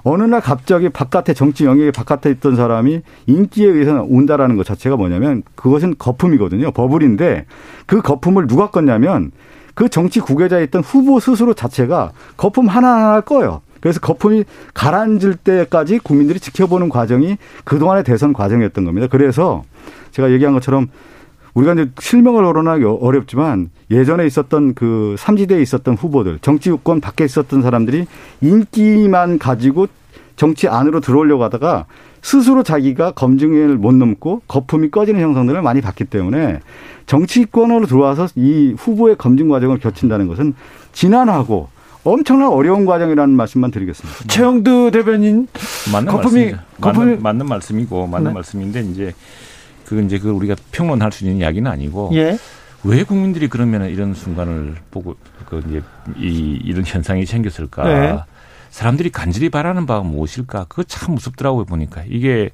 [0.07, 5.41] 어느 날 갑자기 바깥에 정치 영역에 바깥에 있던 사람이 인기에 의해서 온다라는 것 자체가 뭐냐면
[5.55, 6.71] 그것은 거품이거든요.
[6.71, 7.47] 버블인데
[7.87, 9.31] 그 거품을 누가 껐냐면
[9.73, 13.61] 그 정치 구계자에 있던 후보 스스로 자체가 거품 하나하나 꺼요.
[13.81, 14.45] 그래서 거품이
[14.75, 19.07] 가라앉을 때까지 국민들이 지켜보는 과정이 그동안의 대선 과정이었던 겁니다.
[19.09, 19.63] 그래서
[20.11, 20.87] 제가 얘기한 것처럼
[21.55, 27.61] 우리가 이제 실명을 거론하기 어렵지만 예전에 있었던 그 삼지대에 있었던 후보들, 정치 유권 밖에 있었던
[27.61, 28.05] 사람들이
[28.41, 29.87] 인기만 가지고
[30.35, 31.85] 정치 안으로 들어오려고 하다가
[32.21, 36.59] 스스로 자기가 검증을 못 넘고 거품이 꺼지는 형상들을 많이 봤기 때문에
[37.05, 40.55] 정치권으로 들어와서 이 후보의 검증 과정을 거친다는 것은
[40.91, 41.69] 지난하고
[42.03, 44.25] 엄청난 어려운 과정이라는 말씀만 드리겠습니다.
[44.27, 45.47] 최영두 대변인
[45.91, 46.57] 맞는 거품이 말씀이죠.
[46.81, 48.33] 거품이 맞는, 맞는 말씀이고 맞는 네.
[48.33, 49.13] 말씀인데 이제
[49.85, 52.37] 그 이제 그 우리가 평론할 수 있는 이야기는 아니고 예.
[52.83, 55.15] 왜 국민들이 그러면 이런 순간을 보고
[55.45, 55.81] 그 이제
[56.17, 57.83] 이 이런 현상이 생겼을까?
[57.83, 58.19] 네.
[58.69, 60.65] 사람들이 간절히 바라는 바가 무엇일까?
[60.65, 62.49] 그거 참 무섭더라고요 보니까 이게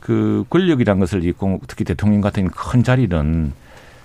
[0.00, 3.52] 그 권력이란 것을 있고 특히 대통령 같은 큰 자리는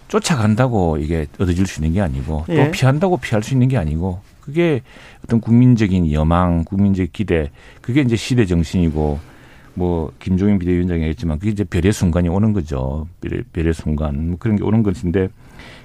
[0.08, 2.72] 쫓아간다고 이게 얻어질 수 있는 게 아니고 또 예.
[2.72, 4.82] 피한다고 피할 수 있는 게 아니고 그게
[5.24, 9.20] 어떤 국민적인 여망, 국민적 기대 그게 이제 시대 정신이고
[9.78, 13.08] 뭐 김종인 비대위원장이 했지만 그게 이제 별의 순간이 오는 거죠.
[13.22, 15.30] 별의, 별의 순간 뭐 그런 게 오는 것인데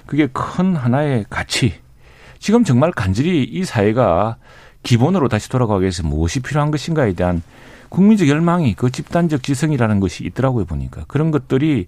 [0.07, 1.75] 그게 큰 하나의 가치.
[2.39, 4.37] 지금 정말 간절히 이 사회가
[4.81, 7.43] 기본으로 다시 돌아가기 위해서 무엇이 필요한 것인가에 대한
[7.89, 11.85] 국민적 열망이 그 집단적 지성이라는 것이 있더라고요 보니까 그런 것들이를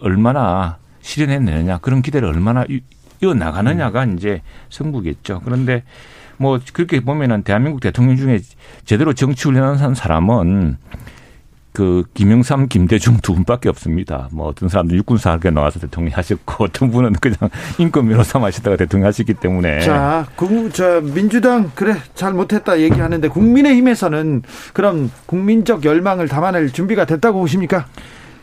[0.00, 2.64] 얼마나 실현해내느냐 그런 기대를 얼마나
[3.22, 4.40] 이어 나가느냐가 이제
[4.70, 5.42] 승부겠죠.
[5.44, 5.84] 그런데
[6.40, 8.40] 뭐 그렇게 보면은 대한민국 대통령 중에
[8.86, 10.78] 제대로 정치 훈련한 사람은
[11.74, 14.26] 그 김영삼, 김대중 두 분밖에 없습니다.
[14.32, 17.36] 뭐 어떤 사람들 육군 사 학교 나와서 대통령 하셨고 어떤 분은 그냥
[17.78, 24.42] 인권 변호사 마시다가 대통령 하셨기 때문에 자, 국, 저 민주당 그래 잘 못했다 얘기하는데 국민의힘에서는
[24.72, 27.86] 그럼 국민적 열망을 담아낼 준비가 됐다고 보십니까?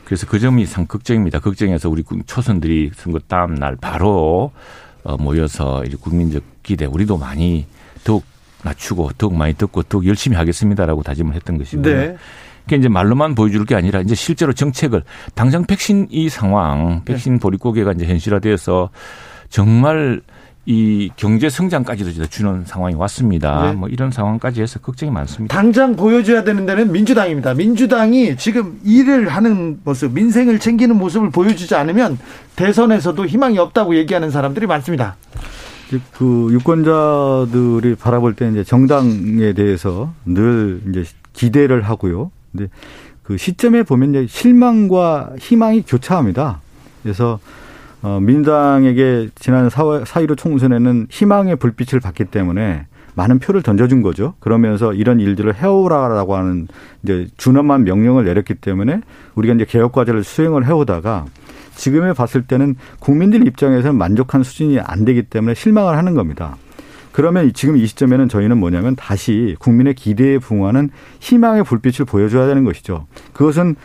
[0.06, 1.40] 그래서 그 점이 상 걱정입니다.
[1.40, 4.52] 걱정해서 우리 초선들이 선거 다음 날 바로
[5.04, 7.66] 어, 모여서 국민적 기대 우리도 많이
[8.64, 11.96] 낮추고 더욱 많이 듣고 더욱 열심히 하겠습니다라고 다짐을 했던 것이고요.
[11.96, 12.18] 네.
[12.64, 15.04] 그게 이제 말로만 보여줄 게 아니라 이제 실제로 정책을
[15.36, 18.90] 당장 백신 이 상황, 백신 보릿고개가 이제 현실화되어서
[19.50, 20.22] 정말
[20.66, 23.68] 이 경제 성장까지도 주는 상황이 왔습니다.
[23.68, 23.72] 네.
[23.72, 25.56] 뭐 이런 상황까지 해서 걱정이 많습니다.
[25.56, 27.54] 당장 보여줘야 되는 데는 민주당입니다.
[27.54, 32.20] 민주당이 지금 일을 하는 모습, 민생을 챙기는 모습을 보여주지 않으면
[32.58, 35.16] 대선에서도 희망이 없다고 얘기하는 사람들이 많습니다.
[36.18, 42.32] 그 유권자들이 바라볼 때 이제 정당에 대해서 늘 이제 기대를 하고요.
[42.52, 42.70] 근데
[43.24, 46.62] 그 시점에 보면 이제 실망과 희망이 교차합니다.
[47.04, 47.40] 그래서
[48.02, 52.86] 어, 민당에게 지난 4월 4.15 총선에는 희망의 불빛을 받기 때문에
[53.16, 54.36] 많은 표를 던져준 거죠.
[54.40, 56.68] 그러면서 이런 일들을 해오라라고 하는
[57.04, 59.02] 이제 준엄한 명령을 내렸기 때문에
[59.34, 61.26] 우리가 이제 개혁 과제를 수행을 해오다가
[61.78, 66.58] 지금에 봤을 때는 국민들 입장에서는 만족한 수준이 안 되기 때문에 실망을 하는 겁니다.
[67.12, 73.08] 그러면 지금 이 시점에는 저희는 뭐냐면 다시 국민의 기대에 부응하는 희망의 불빛을 보여줘야 되는 것이죠.
[73.34, 73.76] 그것은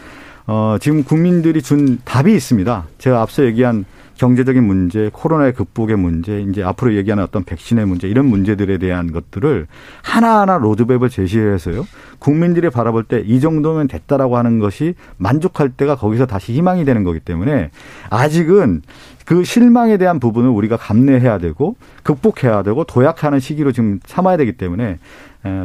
[0.47, 2.87] 어, 지금 국민들이 준 답이 있습니다.
[2.99, 3.85] 제가 앞서 얘기한
[4.27, 9.67] 경제적인 문제, 코로나의 극복의 문제, 이제 앞으로 얘기하는 어떤 백신의 문제 이런 문제들에 대한 것들을
[10.01, 11.85] 하나하나 로드맵을 제시해서요.
[12.21, 17.19] 국민들이 바라볼 때 이 정도면 됐다라고 하는 것이 만족할 때가 거기서 다시 희망이 되는 거기
[17.19, 17.71] 때문에
[18.11, 18.83] 아직은
[19.27, 24.99] 그 실망에 대한 부분을 우리가 감내해야 되고 극복해야 되고 도약하는 시기로 지금 삼아야 되기 때문에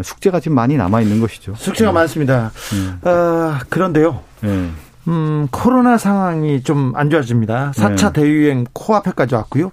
[0.04, 1.54] 숙제가 지금 많이 남아 있는 것이죠.
[1.56, 1.94] 숙제가 네.
[1.94, 2.52] 많습니다.
[3.04, 3.10] 네.
[3.10, 4.22] 어, 그런데요.
[4.42, 4.70] 네.
[5.08, 7.72] 음, 코로나 상황이 좀 안 좋아집니다.
[7.76, 8.22] 4차 네.
[8.22, 9.72] 대유행 코앞에까지 왔고요.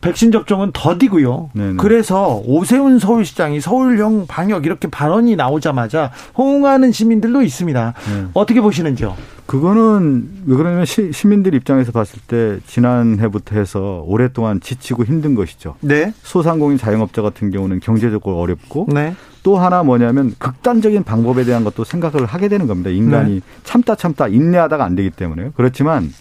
[0.00, 1.50] 백신 접종은 더디고요.
[1.52, 1.74] 네네.
[1.78, 7.94] 그래서 오세훈 서울시장이 서울형 방역 이렇게 발언이 나오자마자 호응하는 시민들도 있습니다.
[8.12, 8.26] 네.
[8.34, 9.16] 어떻게 보시는지요?
[9.46, 15.76] 그거는 왜 그러냐면 시, 민들 입장에서 봤을 때 지난해부터 해서 오랫동안 지치고 힘든 것이죠.
[15.80, 16.12] 네.
[16.22, 19.14] 소상공인 자영업자 같은 경우는 경제적으로 어렵고 네.
[19.42, 22.90] 또 하나 뭐냐면 극단적인 방법에 대한 것도 생각을 하게 되는 겁니다.
[22.90, 23.40] 인간이 네.
[23.62, 25.52] 참다 참다 인내하다가 안 되기 때문에요.
[25.56, 26.12] 그렇지만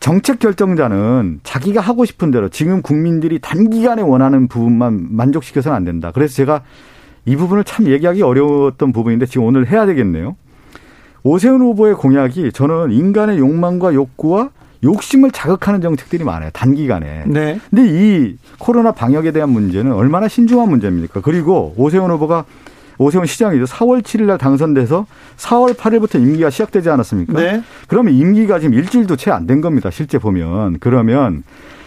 [0.00, 6.10] 정책 결정자는 자기가 하고 싶은 대로 지금 국민들이 단기간에 원하는 부분만 만족시켜서는 안 된다.
[6.12, 6.62] 그래서 제가
[7.26, 10.36] 이 부분을 참 얘기하기 어려웠던 부분인데 지금 오늘 해야 되겠네요.
[11.22, 14.50] 오세훈 후보의 공약이 저는 인간의 욕망과 욕구와
[14.82, 16.48] 욕심을 자극하는 정책들이 많아요.
[16.54, 17.24] 단기간에.
[17.26, 17.60] 네.
[17.68, 21.20] 근데 이 코로나 방역에 대한 문제는 얼마나 신중한 문제입니까?
[21.20, 22.46] 그리고 오세훈 후보가
[23.00, 23.64] 오세훈 시장이죠.
[23.64, 25.06] 4월 7일 날 당선돼서
[25.38, 27.32] 4월 8일부터 임기가 시작되지 않았습니까?
[27.32, 27.62] 네.
[27.88, 29.90] 그러면 임기가 지금 일주일도 채 안 된 겁니다.
[29.90, 30.76] 실제 보면.
[30.80, 31.42] 그러면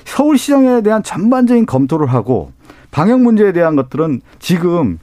[0.06, 2.52] 서울시장에 대한 전반적인 검토를 하고
[2.90, 4.98] 방역 문제에 대한 것들은 지금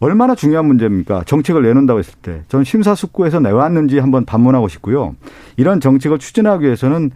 [0.00, 1.22] 얼마나 중요한 문제입니까?
[1.24, 2.42] 정책을 내놓는다고 했을 때.
[2.48, 5.14] 저는 심사숙고해서 내왔는지 한번 반문하고 싶고요.
[5.56, 7.10] 이런 정책을 추진하기 위해서는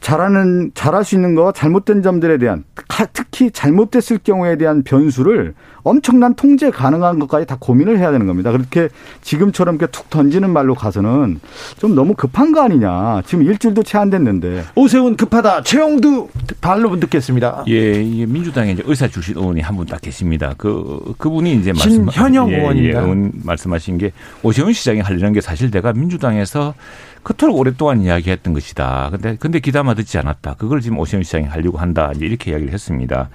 [0.00, 2.64] 잘하는 잘할 수 있는 거 잘못된 점들에 대한
[3.12, 8.52] 특히 잘못됐을 경우에 대한 변수를 엄청난 통제 가능한 것까지 다 고민을 해야 되는 겁니다.
[8.52, 8.88] 그렇게
[9.22, 11.40] 지금처럼 이렇게 툭 던지는 말로 가서는
[11.78, 13.22] 좀 너무 급한 거 아니냐.
[13.24, 14.64] 지금 일주일도 채 안 됐는데.
[14.74, 15.62] 오세훈 급하다.
[15.62, 16.28] 최영두
[16.60, 17.64] 발로 듣겠습니다.
[17.68, 20.54] 예, 이게 민주당의 이제 의사 출신 의원이 한 분 딱 계십니다.
[20.58, 22.98] 그 그분이 이제 말씀 현영 예, 의원입니다.
[23.00, 26.74] 예, 의원 말씀하신 게 오세훈 시장이 하려는 게 사실 내가 민주당에서
[27.22, 29.08] 그토록 오랫동안 이야기했던 것이다.
[29.10, 30.54] 근데 근데 기담아 듣지 않았다.
[30.54, 32.12] 그걸 지금 오세훈 시장이 하려고 한다.
[32.14, 33.28] 이제 이렇게 이야기를 했습니다.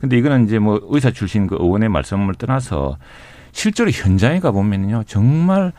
[0.00, 2.96] 근데 이거는 이제 뭐 의사 출신 그 의원의 말씀을 떠나서
[3.52, 5.72] 실제로 현장에 가 보면요 정말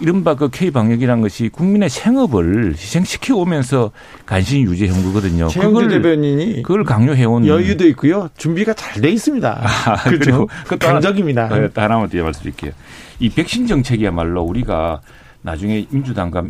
[0.00, 3.92] 이른바 그 K 방역이란 것이 국민의 생업을 희생시켜 오면서
[4.26, 5.46] 간신히 유지해온 거거든요.
[5.48, 8.28] 최영주 대변인이 그걸 강요해온 여유도 있고요.
[8.36, 9.60] 준비가 잘 돼 있습니다.
[9.86, 11.48] 아, 그리고 그 강적입니다.
[11.48, 12.72] 네, 하나만 더 말씀드릴게요.
[13.20, 15.00] 이 백신 정책이야말로 우리가
[15.42, 16.44] 나중에 민주당과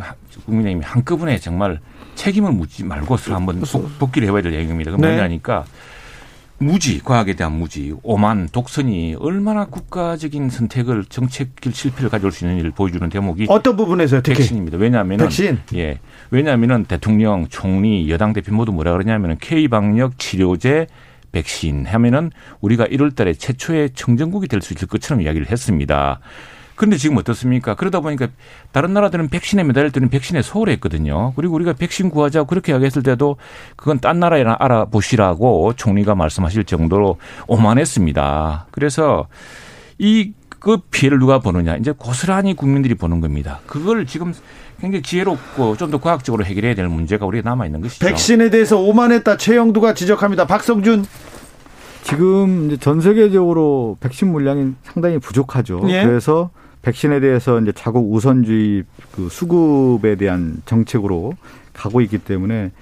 [0.47, 1.81] 국민의힘이 한꺼번에 정말
[2.15, 3.63] 책임을 묻지 말고서 한번
[3.99, 4.91] 복귀를 해봐야 될 얘기입니다.
[4.91, 5.09] 그 네.
[5.09, 5.65] 뭐냐니까
[6.59, 12.71] 무지, 과학에 대한 무지, 오만, 독선이 얼마나 국가적인 선택을 정책 실패를 가져올 수 있는 일을
[12.71, 14.21] 보여주는 대목이 어떤 부분에서요?
[14.23, 14.79] 특히 백신입니다.
[14.79, 15.99] 왜냐하면 백신 예,
[16.31, 20.87] 왜냐하면은 대통령, 총리, 여당 대표 모두 뭐라 그러냐면은 K 방역 치료제
[21.33, 22.31] 백신 하면은
[22.61, 26.21] 우리가 1월 달에 최초의 청정국이 될 수 있을 것처럼 이야기를 했습니다.
[26.75, 27.75] 그런데 지금 어떻습니까?
[27.75, 28.29] 그러다 보니까
[28.73, 31.33] 다른 나라들은 백신에 매달릴 때는 백신에 소홀했거든요.
[31.37, 33.37] 그리고 우리가 백신 구하자고 그렇게 이야기했을 때도
[33.77, 38.67] 그건 딴 나라에 알아보시라고 총리가 말씀하실 정도로 오만했습니다.
[38.71, 39.29] 그래서
[39.99, 41.77] 이 그 피해를 누가 보느냐.
[41.77, 43.59] 이제 고스란히 국민들이 보는 겁니다.
[43.67, 44.33] 그걸 지금
[44.81, 48.07] 굉장히 지혜롭고 좀 더 과학적으로 해결해야 될 문제가 우리가 남아 있는 것이죠.
[48.07, 50.47] 백신에 대해서 오만했다 최영두가 지적합니다.
[50.47, 51.05] 박성준
[52.05, 55.83] 지금 이제 전 세계적으로 백신 물량이 상당히 부족하죠.
[55.89, 56.05] 예.
[56.05, 56.51] 그래서
[56.83, 61.35] 백신에 대해서 이제 자국 우선주의 그 수급에 대한 정책으로
[61.73, 62.73] 가고 있기 때문에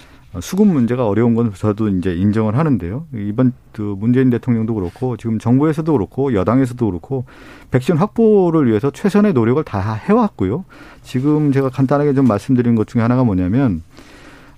[0.40, 3.06] 수급 문제가 어려운 건 저도 이제 인정을 하는데요.
[3.14, 7.24] 이번 그 문재인 대통령도 그렇고 지금 정부에서도 그렇고 여당에서도 그렇고
[7.72, 10.64] 백신 확보를 위해서 최선의 노력을 다 해왔고요.
[11.02, 13.82] 지금 제가 간단하게 좀 말씀드린 것 중에 하나가 뭐냐면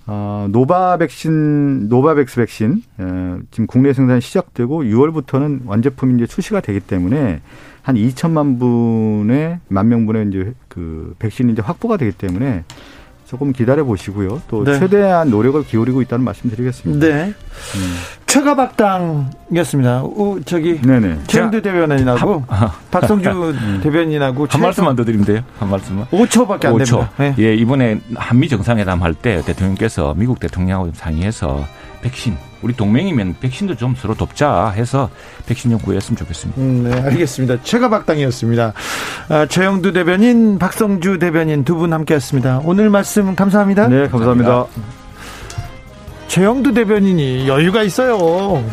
[0.05, 6.81] 어, 노바 백신, 노바백스 백신 에, 지금 국내 생산이 시작되고 6월부터는 완제품이 이제 출시가 되기
[6.81, 7.41] 때문에
[7.83, 12.63] 한 2천만 분의 만 명분의 이제 그 백신이 이제 확보가 되기 때문에
[13.27, 14.41] 조금 기다려 보시고요.
[14.47, 14.77] 또 네.
[14.79, 17.05] 최대한 노력을 기울이고 있다는 말씀드리겠습니다.
[17.07, 17.23] 네.
[17.25, 17.95] 음.
[18.27, 20.03] 최가박당이었습니다.
[20.03, 21.19] 우, 저기 네네.
[21.27, 22.43] 최영두 대변인하고
[22.91, 25.41] 박성주 대변인하고 한 말씀만 더 드리면 돼요.
[25.59, 26.05] 한 말씀만.
[26.07, 26.77] 5초밖에 안 5초.
[26.85, 27.11] 됩니다.
[27.17, 27.35] 네.
[27.39, 31.65] 예, 이번에 한미 정상회담 할 때 대통령께서 미국 대통령하고 좀 상의해서
[32.01, 35.09] 백신 우리 동맹이면 백신도 좀 서로 돕자 해서
[35.45, 36.61] 백신 좀 구했으면 좋겠습니다.
[36.61, 37.61] 음, 네, 알겠습니다.
[37.63, 38.73] 최가박당이었습니다.
[39.29, 42.61] 아, 최영두 대변인, 박성주 대변인 두 분 함께했습니다.
[42.63, 43.87] 오늘 말씀 감사합니다.
[43.89, 44.65] 네, 감사합니다.
[46.27, 48.63] 최영두 대변인이 여유가 있어요.